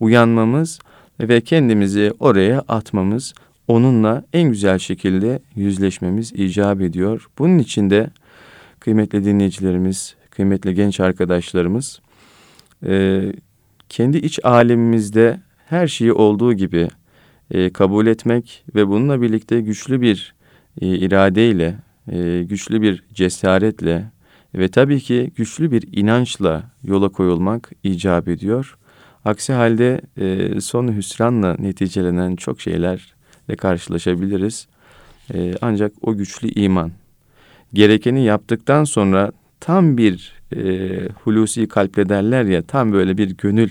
Uyanmamız 0.00 0.78
ve 1.20 1.40
kendimizi 1.40 2.12
oraya 2.20 2.64
atmamız, 2.68 3.34
onunla 3.68 4.24
en 4.32 4.50
güzel 4.50 4.78
şekilde 4.78 5.40
yüzleşmemiz 5.56 6.32
icap 6.32 6.80
ediyor. 6.80 7.26
Bunun 7.38 7.58
için 7.58 7.90
de 7.90 8.10
kıymetli 8.80 9.24
dinleyicilerimiz, 9.24 10.14
kıymetli 10.30 10.74
genç 10.74 11.00
arkadaşlarımız, 11.00 12.00
e, 12.86 13.22
kendi 13.88 14.18
iç 14.18 14.38
alemimizde 14.42 15.40
her 15.66 15.88
şeyi 15.88 16.12
olduğu 16.12 16.52
gibi 16.52 16.88
e, 17.50 17.70
kabul 17.72 18.06
etmek 18.06 18.64
ve 18.74 18.88
bununla 18.88 19.22
birlikte 19.22 19.60
güçlü 19.60 20.00
bir 20.00 20.34
e, 20.80 20.86
iradeyle, 20.86 21.74
e, 22.12 22.42
güçlü 22.42 22.82
bir 22.82 23.04
cesaretle 23.14 24.04
ve 24.54 24.68
tabii 24.68 25.00
ki 25.00 25.30
güçlü 25.36 25.70
bir 25.70 25.84
inançla 25.92 26.62
yola 26.84 27.08
koyulmak 27.08 27.70
icap 27.84 28.28
ediyor. 28.28 28.78
Aksi 29.24 29.52
halde 29.52 30.00
e, 30.16 30.60
son 30.60 30.96
hüsranla 30.96 31.56
neticelenen 31.58 32.36
çok 32.36 32.60
şeylerle 32.60 33.56
karşılaşabiliriz. 33.58 34.68
E, 35.34 35.54
ancak 35.60 35.92
o 36.02 36.16
güçlü 36.16 36.48
iman 36.48 36.92
gerekeni 37.72 38.24
yaptıktan 38.24 38.84
sonra 38.84 39.32
tam 39.60 39.96
bir 39.96 40.32
e, 40.56 40.88
hulusi 41.24 41.68
kalple 41.68 42.08
derler 42.08 42.44
ya 42.44 42.62
tam 42.62 42.92
böyle 42.92 43.18
bir 43.18 43.36
gönül 43.36 43.70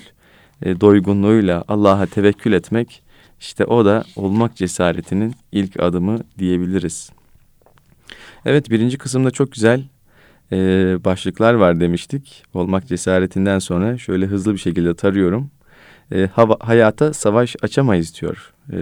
e, 0.61 0.81
doygunluğuyla 0.81 1.63
Allah'a 1.67 2.05
tevekkül 2.05 2.53
etmek 2.53 3.01
işte 3.39 3.65
o 3.65 3.85
da 3.85 4.03
olmak 4.15 4.55
cesaretinin 4.55 5.35
ilk 5.51 5.79
adımı 5.79 6.19
diyebiliriz. 6.39 7.09
Evet 8.47 8.69
birinci 8.69 8.97
kısımda 8.97 9.31
çok 9.31 9.51
güzel 9.51 9.83
e, 10.51 10.57
başlıklar 11.05 11.53
var 11.53 11.79
demiştik. 11.79 12.43
Olmak 12.53 12.87
cesaretinden 12.87 13.59
sonra 13.59 13.97
şöyle 13.97 14.25
hızlı 14.25 14.53
bir 14.53 14.57
şekilde 14.57 14.95
tarıyorum. 14.95 15.51
E, 16.11 16.27
hava, 16.33 16.57
hayata 16.59 17.13
savaş 17.13 17.55
açamayız 17.61 18.21
diyor 18.21 18.53
e, 18.71 18.77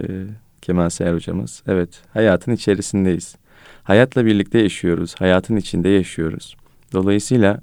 Kemal 0.62 0.88
Seher 0.88 1.14
hocamız. 1.14 1.62
Evet 1.66 2.02
hayatın 2.12 2.52
içerisindeyiz. 2.52 3.36
Hayatla 3.82 4.26
birlikte 4.26 4.58
yaşıyoruz. 4.58 5.14
Hayatın 5.18 5.56
içinde 5.56 5.88
yaşıyoruz. 5.88 6.56
Dolayısıyla 6.92 7.60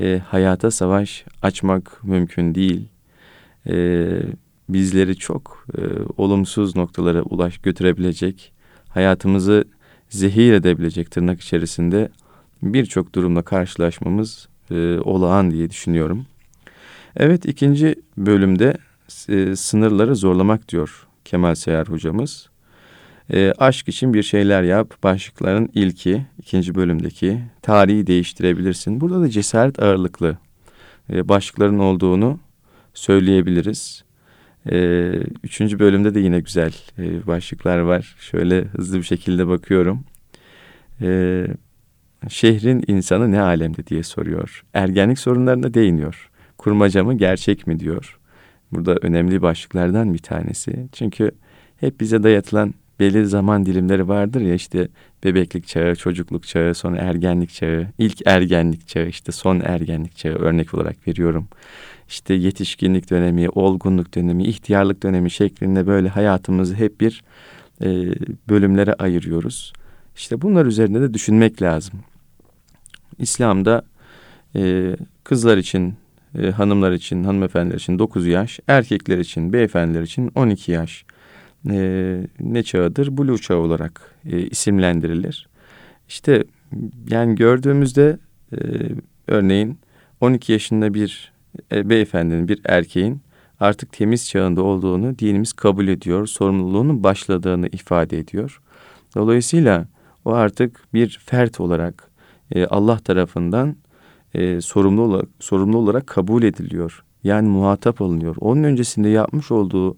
e, 0.00 0.20
hayata 0.26 0.70
savaş 0.70 1.24
açmak 1.42 2.04
mümkün 2.04 2.54
değil. 2.54 2.88
E, 3.68 4.06
bizleri 4.68 5.16
çok 5.16 5.66
e, 5.78 5.80
olumsuz 6.16 6.76
noktalara 6.76 7.22
ulaş 7.22 7.58
götürebilecek, 7.58 8.52
hayatımızı 8.88 9.64
zehir 10.08 10.52
edebilecek 10.52 11.10
tırnak 11.10 11.40
içerisinde 11.40 12.08
birçok 12.62 13.14
durumla 13.14 13.42
karşılaşmamız 13.42 14.48
e, 14.70 14.98
olağan 14.98 15.50
diye 15.50 15.70
düşünüyorum. 15.70 16.26
Evet 17.16 17.46
ikinci 17.46 17.94
bölümde 18.16 18.78
e, 19.28 19.56
sınırları 19.56 20.16
zorlamak 20.16 20.68
diyor 20.68 21.06
Kemal 21.24 21.54
Seyar 21.54 21.88
hocamız. 21.88 22.48
E, 23.32 23.52
aşk 23.58 23.88
için 23.88 24.14
bir 24.14 24.22
şeyler 24.22 24.62
yap. 24.62 25.02
Başlıkların 25.02 25.68
ilki, 25.74 26.26
ikinci 26.38 26.74
bölümdeki 26.74 27.40
tarihi 27.62 28.06
değiştirebilirsin. 28.06 29.00
Burada 29.00 29.20
da 29.20 29.30
cesaret 29.30 29.82
ağırlıklı 29.82 30.38
e, 31.12 31.28
başlıkların 31.28 31.78
olduğunu 31.78 32.40
söyleyebiliriz. 32.94 34.04
E, 34.72 35.10
üçüncü 35.44 35.78
bölümde 35.78 36.14
de 36.14 36.20
yine 36.20 36.40
güzel 36.40 36.72
e, 36.98 37.26
başlıklar 37.26 37.78
var. 37.78 38.16
Şöyle 38.20 38.64
hızlı 38.64 38.98
bir 38.98 39.02
şekilde 39.02 39.48
bakıyorum. 39.48 40.04
E, 41.00 41.46
şehrin 42.28 42.84
insanı 42.86 43.32
ne 43.32 43.40
alemde 43.40 43.86
diye 43.86 44.02
soruyor. 44.02 44.64
Ergenlik 44.74 45.18
sorunlarına 45.18 45.74
değiniyor. 45.74 46.30
Kurmaca 46.58 47.04
mı 47.04 47.14
gerçek 47.14 47.66
mi 47.66 47.80
diyor. 47.80 48.18
Burada 48.72 48.96
önemli 49.02 49.42
başlıklardan 49.42 50.14
bir 50.14 50.18
tanesi. 50.18 50.88
Çünkü 50.92 51.30
hep 51.76 52.00
bize 52.00 52.22
dayatılan 52.22 52.74
belli 53.00 53.26
zaman 53.26 53.66
dilimleri 53.66 54.08
vardır 54.08 54.40
ya 54.40 54.54
işte 54.54 54.88
bebeklik 55.24 55.66
çağı, 55.66 55.96
çocukluk 55.96 56.46
çağı, 56.46 56.74
sonra 56.74 56.96
ergenlik 56.96 57.52
çağı, 57.52 57.86
ilk 57.98 58.26
ergenlik 58.26 58.88
çağı, 58.88 59.06
işte 59.06 59.32
son 59.32 59.60
ergenlik 59.60 60.16
çağı 60.16 60.34
örnek 60.34 60.74
olarak 60.74 61.08
veriyorum. 61.08 61.48
İşte 62.08 62.34
yetişkinlik 62.34 63.10
dönemi, 63.10 63.48
olgunluk 63.48 64.14
dönemi, 64.14 64.44
ihtiyarlık 64.44 65.02
dönemi 65.02 65.30
şeklinde 65.30 65.86
böyle 65.86 66.08
hayatımızı 66.08 66.74
hep 66.74 67.00
bir 67.00 67.24
e, 67.80 67.86
bölümlere 68.48 68.94
ayırıyoruz. 68.94 69.72
İşte 70.16 70.42
bunlar 70.42 70.66
üzerinde 70.66 71.00
de 71.00 71.14
düşünmek 71.14 71.62
lazım. 71.62 72.00
İslam'da 73.18 73.82
e, 74.56 74.96
kızlar 75.24 75.58
için, 75.58 75.94
e, 76.38 76.50
hanımlar 76.50 76.92
için, 76.92 77.24
hanımefendiler 77.24 77.78
için 77.78 77.98
9 77.98 78.26
yaş, 78.26 78.60
erkekler 78.68 79.18
için, 79.18 79.52
beyefendiler 79.52 80.02
için 80.02 80.30
12 80.34 80.72
yaş 80.72 81.04
e, 81.70 82.20
ne 82.40 82.62
çağıdır? 82.62 83.18
Blue 83.18 83.38
çağı 83.38 83.58
olarak 83.58 84.14
e, 84.26 84.40
isimlendirilir. 84.40 85.48
İşte 86.08 86.44
yani 87.08 87.34
gördüğümüzde 87.34 88.18
e, 88.52 88.58
örneğin 89.26 89.78
12 90.20 90.52
yaşında 90.52 90.94
bir 90.94 91.32
e, 91.72 91.90
beyefendinin, 91.90 92.48
bir 92.48 92.60
erkeğin 92.64 93.20
artık 93.60 93.92
temiz 93.92 94.28
çağında 94.28 94.62
olduğunu 94.62 95.18
dinimiz 95.18 95.52
kabul 95.52 95.88
ediyor. 95.88 96.26
Sorumluluğunun 96.26 97.04
başladığını 97.04 97.66
ifade 97.66 98.18
ediyor. 98.18 98.60
Dolayısıyla 99.14 99.86
o 100.24 100.32
artık 100.32 100.80
bir 100.94 101.20
fert 101.26 101.60
olarak 101.60 102.10
e, 102.54 102.66
Allah 102.66 102.98
tarafından 102.98 103.76
e, 104.34 104.60
sorumlu 104.60 105.02
olarak 105.02 105.28
sorumlu 105.40 105.78
olarak 105.78 106.06
kabul 106.06 106.42
ediliyor. 106.42 107.04
Yani 107.24 107.48
muhatap 107.48 108.02
alınıyor. 108.02 108.36
Onun 108.40 108.62
öncesinde 108.62 109.08
yapmış 109.08 109.50
olduğu 109.50 109.96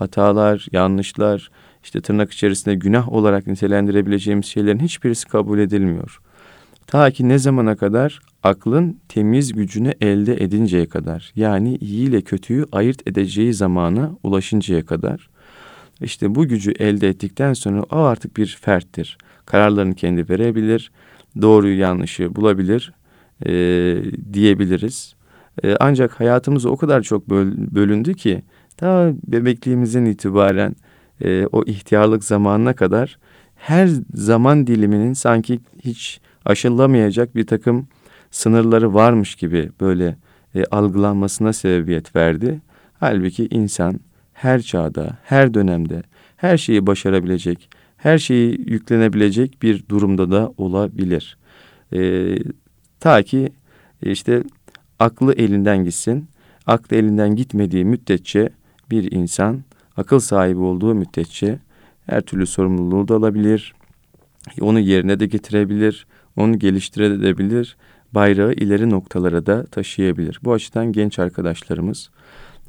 hatalar, 0.00 0.66
yanlışlar, 0.72 1.50
işte 1.84 2.00
tırnak 2.00 2.32
içerisinde 2.32 2.74
günah 2.74 3.12
olarak 3.12 3.46
nitelendirebileceğimiz 3.46 4.46
şeylerin 4.46 4.78
hiçbirisi 4.78 5.28
kabul 5.28 5.58
edilmiyor. 5.58 6.20
Ta 6.86 7.10
ki 7.10 7.28
ne 7.28 7.38
zamana 7.38 7.76
kadar? 7.76 8.20
Aklın 8.42 9.00
temiz 9.08 9.52
gücünü 9.52 9.92
elde 10.00 10.34
edinceye 10.44 10.86
kadar. 10.86 11.32
Yani 11.36 11.76
iyi 11.76 12.08
ile 12.08 12.20
kötüyü 12.20 12.66
ayırt 12.72 13.08
edeceği 13.08 13.54
zamana 13.54 14.10
ulaşıncaya 14.22 14.84
kadar. 14.86 15.30
İşte 16.00 16.34
bu 16.34 16.48
gücü 16.48 16.72
elde 16.72 17.08
ettikten 17.08 17.52
sonra 17.52 17.82
o 17.82 17.96
artık 17.96 18.36
bir 18.36 18.58
ferttir. 18.60 19.18
Kararlarını 19.46 19.94
kendi 19.94 20.28
verebilir, 20.28 20.92
doğruyu 21.42 21.78
yanlışı 21.78 22.34
bulabilir 22.36 22.92
e, 23.46 23.52
diyebiliriz. 24.32 25.14
E, 25.64 25.76
ancak 25.80 26.20
hayatımız 26.20 26.66
o 26.66 26.76
kadar 26.76 27.02
çok 27.02 27.30
böl, 27.30 27.52
bölündü 27.56 28.14
ki 28.14 28.42
ta 28.76 29.12
bebekliğimizin 29.26 30.04
itibaren 30.04 30.76
e, 31.24 31.46
o 31.46 31.64
ihtiyarlık 31.64 32.24
zamanına 32.24 32.72
kadar 32.72 33.18
her 33.56 33.88
zaman 34.14 34.66
diliminin 34.66 35.12
sanki 35.12 35.60
hiç 35.84 36.20
aşılamayacak 36.44 37.36
bir 37.36 37.46
takım 37.46 37.88
sınırları 38.30 38.94
varmış 38.94 39.34
gibi 39.34 39.70
böyle 39.80 40.16
e, 40.54 40.64
algılanmasına 40.64 41.52
sebebiyet 41.52 42.16
verdi. 42.16 42.60
Halbuki 43.00 43.48
insan 43.50 44.00
her 44.32 44.62
çağda, 44.62 45.18
her 45.24 45.54
dönemde 45.54 46.02
her 46.36 46.58
şeyi 46.58 46.86
başarabilecek, 46.86 47.70
her 47.96 48.18
şeyi 48.18 48.70
yüklenebilecek 48.70 49.62
bir 49.62 49.88
durumda 49.88 50.30
da 50.30 50.52
olabilir. 50.56 51.38
E, 51.92 52.34
ta 53.00 53.22
ki 53.22 53.52
e, 54.02 54.10
işte 54.10 54.42
aklı 54.98 55.32
elinden 55.32 55.84
gitsin. 55.84 56.28
Aklı 56.66 56.96
elinden 56.96 57.36
gitmediği 57.36 57.84
müddetçe 57.84 58.50
bir 58.90 59.12
insan 59.12 59.62
akıl 59.96 60.18
sahibi 60.18 60.60
olduğu 60.60 60.94
müddetçe 60.94 61.58
her 62.06 62.20
türlü 62.20 62.46
sorumluluğu 62.46 63.08
da 63.08 63.16
alabilir. 63.16 63.74
Onu 64.60 64.80
yerine 64.80 65.20
de 65.20 65.26
getirebilir, 65.26 66.06
onu 66.36 66.58
geliştirebilir, 66.58 67.76
bayrağı 68.12 68.52
ileri 68.52 68.90
noktalara 68.90 69.46
da 69.46 69.66
taşıyabilir. 69.66 70.40
Bu 70.44 70.52
açıdan 70.52 70.92
genç 70.92 71.18
arkadaşlarımız 71.18 72.10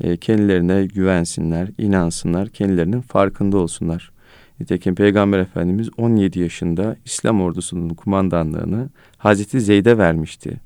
e, 0.02 0.18
kendilerine 0.18 0.86
güvensinler, 0.86 1.70
inansınlar, 1.78 2.50
kendilerinin 2.50 3.02
farkında 3.02 3.58
olsunlar. 3.58 4.12
Nitekim 4.60 4.96
Peygamber 4.96 5.40
Efendimiz 5.40 5.90
17 5.98 6.40
yaşında 6.40 6.96
İslam 7.06 7.42
ordusunun 7.42 7.90
kumandanlığını 7.90 8.90
Hazreti 9.18 9.62
Zeyd'e 9.62 9.98
vermişti. 9.98 10.60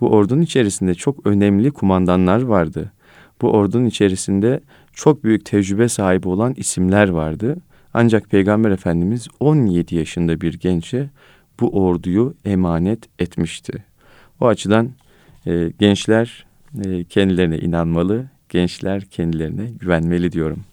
Bu 0.00 0.10
ordunun 0.10 0.42
içerisinde 0.42 0.94
çok 0.94 1.26
önemli 1.26 1.70
kumandanlar 1.70 2.42
vardı. 2.42 2.92
Bu 3.42 3.50
ordunun 3.50 3.86
içerisinde 3.86 4.60
çok 4.96 5.24
büyük 5.24 5.44
tecrübe 5.44 5.88
sahibi 5.88 6.28
olan 6.28 6.54
isimler 6.56 7.08
vardı. 7.08 7.56
Ancak 7.94 8.30
Peygamber 8.30 8.70
Efendimiz 8.70 9.28
17 9.40 9.96
yaşında 9.96 10.40
bir 10.40 10.54
gençe 10.54 11.10
bu 11.60 11.84
orduyu 11.84 12.34
emanet 12.44 12.98
etmişti. 13.18 13.84
O 14.40 14.46
açıdan 14.46 14.90
e, 15.46 15.72
gençler 15.78 16.46
e, 16.84 17.04
kendilerine 17.04 17.58
inanmalı, 17.58 18.26
gençler 18.48 19.04
kendilerine 19.04 19.70
güvenmeli 19.80 20.32
diyorum. 20.32 20.64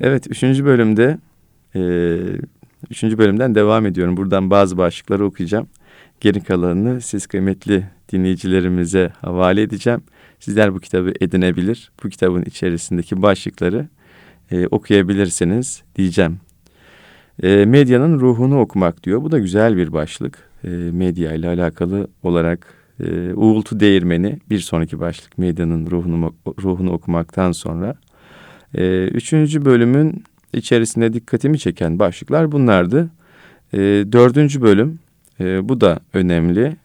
Evet, 0.00 0.26
üçüncü 0.30 0.64
bölümde 0.64 1.18
e, 1.74 1.80
üçüncü 2.90 3.18
bölümden 3.18 3.54
devam 3.54 3.86
ediyorum. 3.86 4.16
Buradan 4.16 4.50
bazı 4.50 4.78
başlıkları 4.78 5.24
okuyacağım. 5.24 5.68
Geri 6.20 6.44
kalanını 6.44 7.00
siz 7.00 7.26
kıymetli 7.26 7.84
dinleyicilerimize 8.12 9.12
havale 9.20 9.62
edeceğim. 9.62 10.02
Sizler 10.42 10.74
bu 10.74 10.80
kitabı 10.80 11.12
edinebilir. 11.20 11.92
Bu 12.04 12.08
kitabın 12.08 12.42
içerisindeki 12.42 13.22
başlıkları 13.22 13.88
e, 14.50 14.66
okuyabilirsiniz 14.66 15.82
diyeceğim. 15.96 16.40
E, 17.42 17.64
medyanın 17.64 18.20
ruhunu 18.20 18.60
okumak 18.60 19.04
diyor. 19.04 19.22
Bu 19.22 19.32
da 19.32 19.38
güzel 19.38 19.76
bir 19.76 19.92
başlık. 19.92 20.38
E, 20.64 20.68
medya 20.68 21.32
ile 21.32 21.48
alakalı 21.48 22.08
olarak 22.22 22.74
e, 23.00 23.32
uğultu 23.34 23.80
değirmeni 23.80 24.38
bir 24.50 24.58
sonraki 24.58 25.00
başlık. 25.00 25.38
Medyanın 25.38 25.90
ruhunu, 25.90 26.34
ruhunu 26.62 26.92
okumaktan 26.92 27.52
sonra. 27.52 27.94
E, 28.74 29.08
üçüncü 29.08 29.64
bölümün 29.64 30.24
içerisinde 30.52 31.12
dikkatimi 31.12 31.58
çeken 31.58 31.98
başlıklar 31.98 32.52
bunlardı. 32.52 33.10
E, 33.72 33.78
dördüncü 34.12 34.62
bölüm 34.62 34.98
e, 35.40 35.68
bu 35.68 35.80
da 35.80 36.00
önemli. 36.12 36.76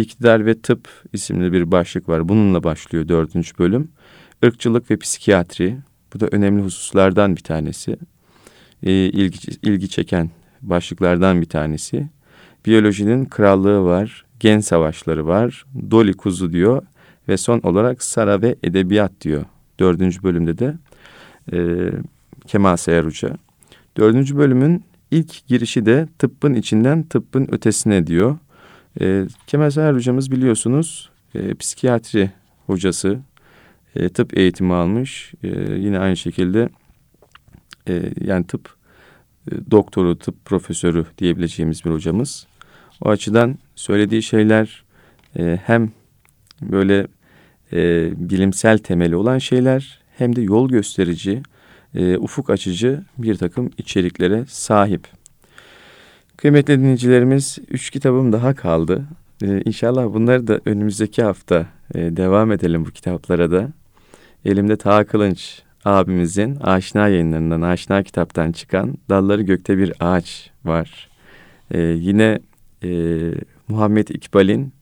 İktidar 0.00 0.46
ve 0.46 0.60
Tıp 0.60 0.88
isimli 1.12 1.52
bir 1.52 1.70
başlık 1.70 2.08
var. 2.08 2.28
Bununla 2.28 2.64
başlıyor 2.64 3.08
dördüncü 3.08 3.58
bölüm. 3.58 3.88
Irkçılık 4.42 4.90
ve 4.90 4.96
psikiyatri. 4.96 5.76
Bu 6.14 6.20
da 6.20 6.28
önemli 6.32 6.62
hususlardan 6.62 7.36
bir 7.36 7.40
tanesi. 7.42 7.96
E, 8.82 8.92
ilgi, 8.92 9.38
ilgi 9.62 9.88
çeken 9.88 10.30
başlıklardan 10.62 11.40
bir 11.40 11.46
tanesi. 11.46 12.08
Biyolojinin 12.66 13.24
krallığı 13.24 13.84
var. 13.84 14.24
Gen 14.40 14.60
savaşları 14.60 15.26
var. 15.26 15.64
Doli 15.90 16.12
kuzu 16.12 16.52
diyor. 16.52 16.82
Ve 17.28 17.36
son 17.36 17.60
olarak 17.60 18.02
Sara 18.02 18.42
ve 18.42 18.56
edebiyat 18.62 19.12
diyor. 19.20 19.44
Dördüncü 19.80 20.22
bölümde 20.22 20.58
de 20.58 20.74
e, 21.52 21.58
Kemal 22.46 22.76
Sayar 22.76 23.06
Hoca. 23.06 23.36
Dördüncü 23.96 24.36
bölümün 24.36 24.84
ilk 25.10 25.46
girişi 25.46 25.86
de 25.86 26.08
tıbbın 26.18 26.54
içinden 26.54 27.02
tıbbın 27.02 27.48
ötesine 27.52 28.06
diyor. 28.06 28.38
E, 29.00 29.26
Kemal 29.46 29.70
Sayar 29.70 29.94
hocamız 29.94 30.30
biliyorsunuz 30.30 31.10
e, 31.34 31.54
psikiyatri 31.54 32.30
hocası, 32.66 33.18
e, 33.96 34.08
tıp 34.08 34.38
eğitimi 34.38 34.74
almış. 34.74 35.32
E, 35.42 35.48
yine 35.74 35.98
aynı 35.98 36.16
şekilde 36.16 36.68
e, 37.88 38.02
yani 38.20 38.46
tıp 38.46 38.74
e, 39.52 39.70
doktoru, 39.70 40.18
tıp 40.18 40.44
profesörü 40.44 41.06
diyebileceğimiz 41.18 41.84
bir 41.84 41.90
hocamız. 41.90 42.46
O 43.00 43.08
açıdan 43.08 43.58
söylediği 43.74 44.22
şeyler 44.22 44.84
e, 45.38 45.58
hem 45.64 45.92
böyle 46.62 47.06
e, 47.72 48.10
bilimsel 48.30 48.78
temeli 48.78 49.16
olan 49.16 49.38
şeyler 49.38 50.00
hem 50.18 50.36
de 50.36 50.40
yol 50.40 50.68
gösterici, 50.68 51.42
e, 51.94 52.16
ufuk 52.16 52.50
açıcı 52.50 53.02
bir 53.18 53.34
takım 53.34 53.70
içeriklere 53.78 54.44
sahip. 54.48 55.19
Kıymetli 56.40 56.78
dinleyicilerimiz, 56.78 57.58
üç 57.70 57.90
kitabım 57.90 58.32
daha 58.32 58.54
kaldı. 58.54 59.04
Ee, 59.42 59.62
inşallah 59.64 60.14
bunları 60.14 60.46
da 60.46 60.60
önümüzdeki 60.64 61.22
hafta 61.22 61.66
e, 61.94 62.16
devam 62.16 62.52
edelim 62.52 62.86
bu 62.86 62.90
kitaplara 62.90 63.50
da. 63.50 63.68
Elimde 64.44 64.76
Taha 64.76 65.04
Kılınç 65.04 65.62
abimizin 65.84 66.56
Aşina 66.56 67.08
yayınlarından, 67.08 67.62
Aşina 67.62 68.02
kitaptan 68.02 68.52
çıkan 68.52 68.98
Dalları 69.10 69.42
Gökte 69.42 69.78
Bir 69.78 69.92
Ağaç 70.00 70.50
var. 70.64 71.08
Ee, 71.70 71.80
yine 71.80 72.38
e, 72.84 72.90
Muhammed 73.68 74.08
İkbal'in 74.08 74.72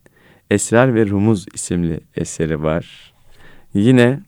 Esrar 0.51 0.95
ve 0.95 1.07
Rumuz 1.07 1.47
isimli 1.55 2.01
eseri 2.17 2.63
var. 2.63 3.13
Yine 3.75 4.21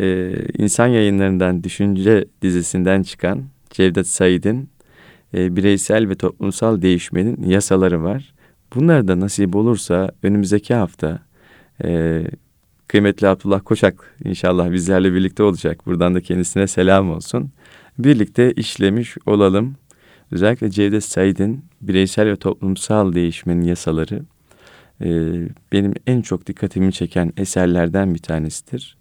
e, 0.00 0.34
insan 0.58 0.86
yayınlarından 0.86 1.64
Düşünce 1.64 2.24
dizisinden 2.42 3.02
çıkan 3.02 3.44
Cevdet 3.70 4.06
Said'in 4.06 4.68
e, 5.34 5.56
bireysel 5.56 6.08
ve 6.08 6.14
toplumsal 6.14 6.82
değişmenin 6.82 7.48
yasaları 7.48 8.02
var. 8.02 8.34
Bunlar 8.74 9.08
da 9.08 9.20
nasip 9.20 9.56
olursa 9.56 10.10
önümüzdeki 10.22 10.74
hafta 10.74 11.18
e, 11.84 12.22
kıymetli 12.88 13.28
Abdullah 13.28 13.60
Koçak 13.64 14.16
inşallah 14.24 14.72
bizlerle 14.72 15.14
birlikte 15.14 15.42
olacak. 15.42 15.86
Buradan 15.86 16.14
da 16.14 16.20
kendisine 16.20 16.66
selam 16.66 17.10
olsun. 17.10 17.50
birlikte 17.98 18.52
işlemiş 18.52 19.16
olalım. 19.26 19.76
Özellikle 20.30 20.70
Cevdet 20.70 21.04
Said'in 21.04 21.64
bireysel 21.80 22.26
ve 22.26 22.36
toplumsal 22.36 23.12
değişmenin 23.12 23.62
yasaları 23.62 24.22
e, 25.00 25.08
benim 25.72 25.94
en 26.06 26.20
çok 26.20 26.46
dikkatimi 26.46 26.92
çeken 26.92 27.32
eserlerden 27.36 28.14
bir 28.14 28.18
tanesidir. 28.18 28.96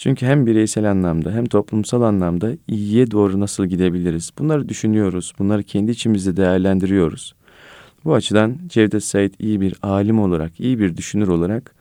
Çünkü 0.00 0.26
hem 0.26 0.46
bireysel 0.46 0.90
anlamda 0.90 1.32
hem 1.32 1.46
toplumsal 1.46 2.02
anlamda 2.02 2.52
iyiye 2.68 3.10
doğru 3.10 3.40
nasıl 3.40 3.66
gidebiliriz? 3.66 4.30
Bunları 4.38 4.68
düşünüyoruz, 4.68 5.32
bunları 5.38 5.62
kendi 5.62 5.90
içimizde 5.90 6.36
değerlendiriyoruz. 6.36 7.34
Bu 8.04 8.14
açıdan 8.14 8.58
Cevdet 8.66 9.04
Said 9.04 9.34
iyi 9.38 9.60
bir 9.60 9.74
alim 9.82 10.20
olarak, 10.20 10.60
iyi 10.60 10.78
bir 10.78 10.96
düşünür 10.96 11.28
olarak 11.28 11.74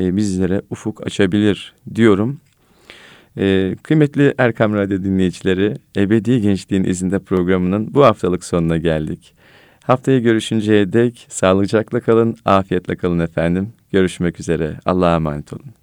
e, 0.00 0.16
bizlere 0.16 0.62
ufuk 0.70 1.06
açabilir 1.06 1.74
diyorum. 1.94 2.40
E, 3.38 3.76
kıymetli 3.82 4.34
Erkam 4.38 4.74
Radyo 4.74 5.02
dinleyicileri, 5.02 5.76
Ebedi 5.96 6.40
Gençliğin 6.40 6.84
izinde 6.84 7.18
programının 7.18 7.94
bu 7.94 8.04
haftalık 8.04 8.44
sonuna 8.44 8.76
geldik. 8.76 9.34
Haftaya 9.84 10.18
görüşünceye 10.18 10.92
dek 10.92 11.26
sağlıcakla 11.28 12.00
kalın, 12.00 12.36
afiyetle 12.44 12.96
kalın 12.96 13.18
efendim. 13.18 13.72
Görüşmek 13.92 14.40
üzere. 14.40 14.76
Allah'a 14.84 15.16
emanet 15.16 15.52
olun. 15.52 15.81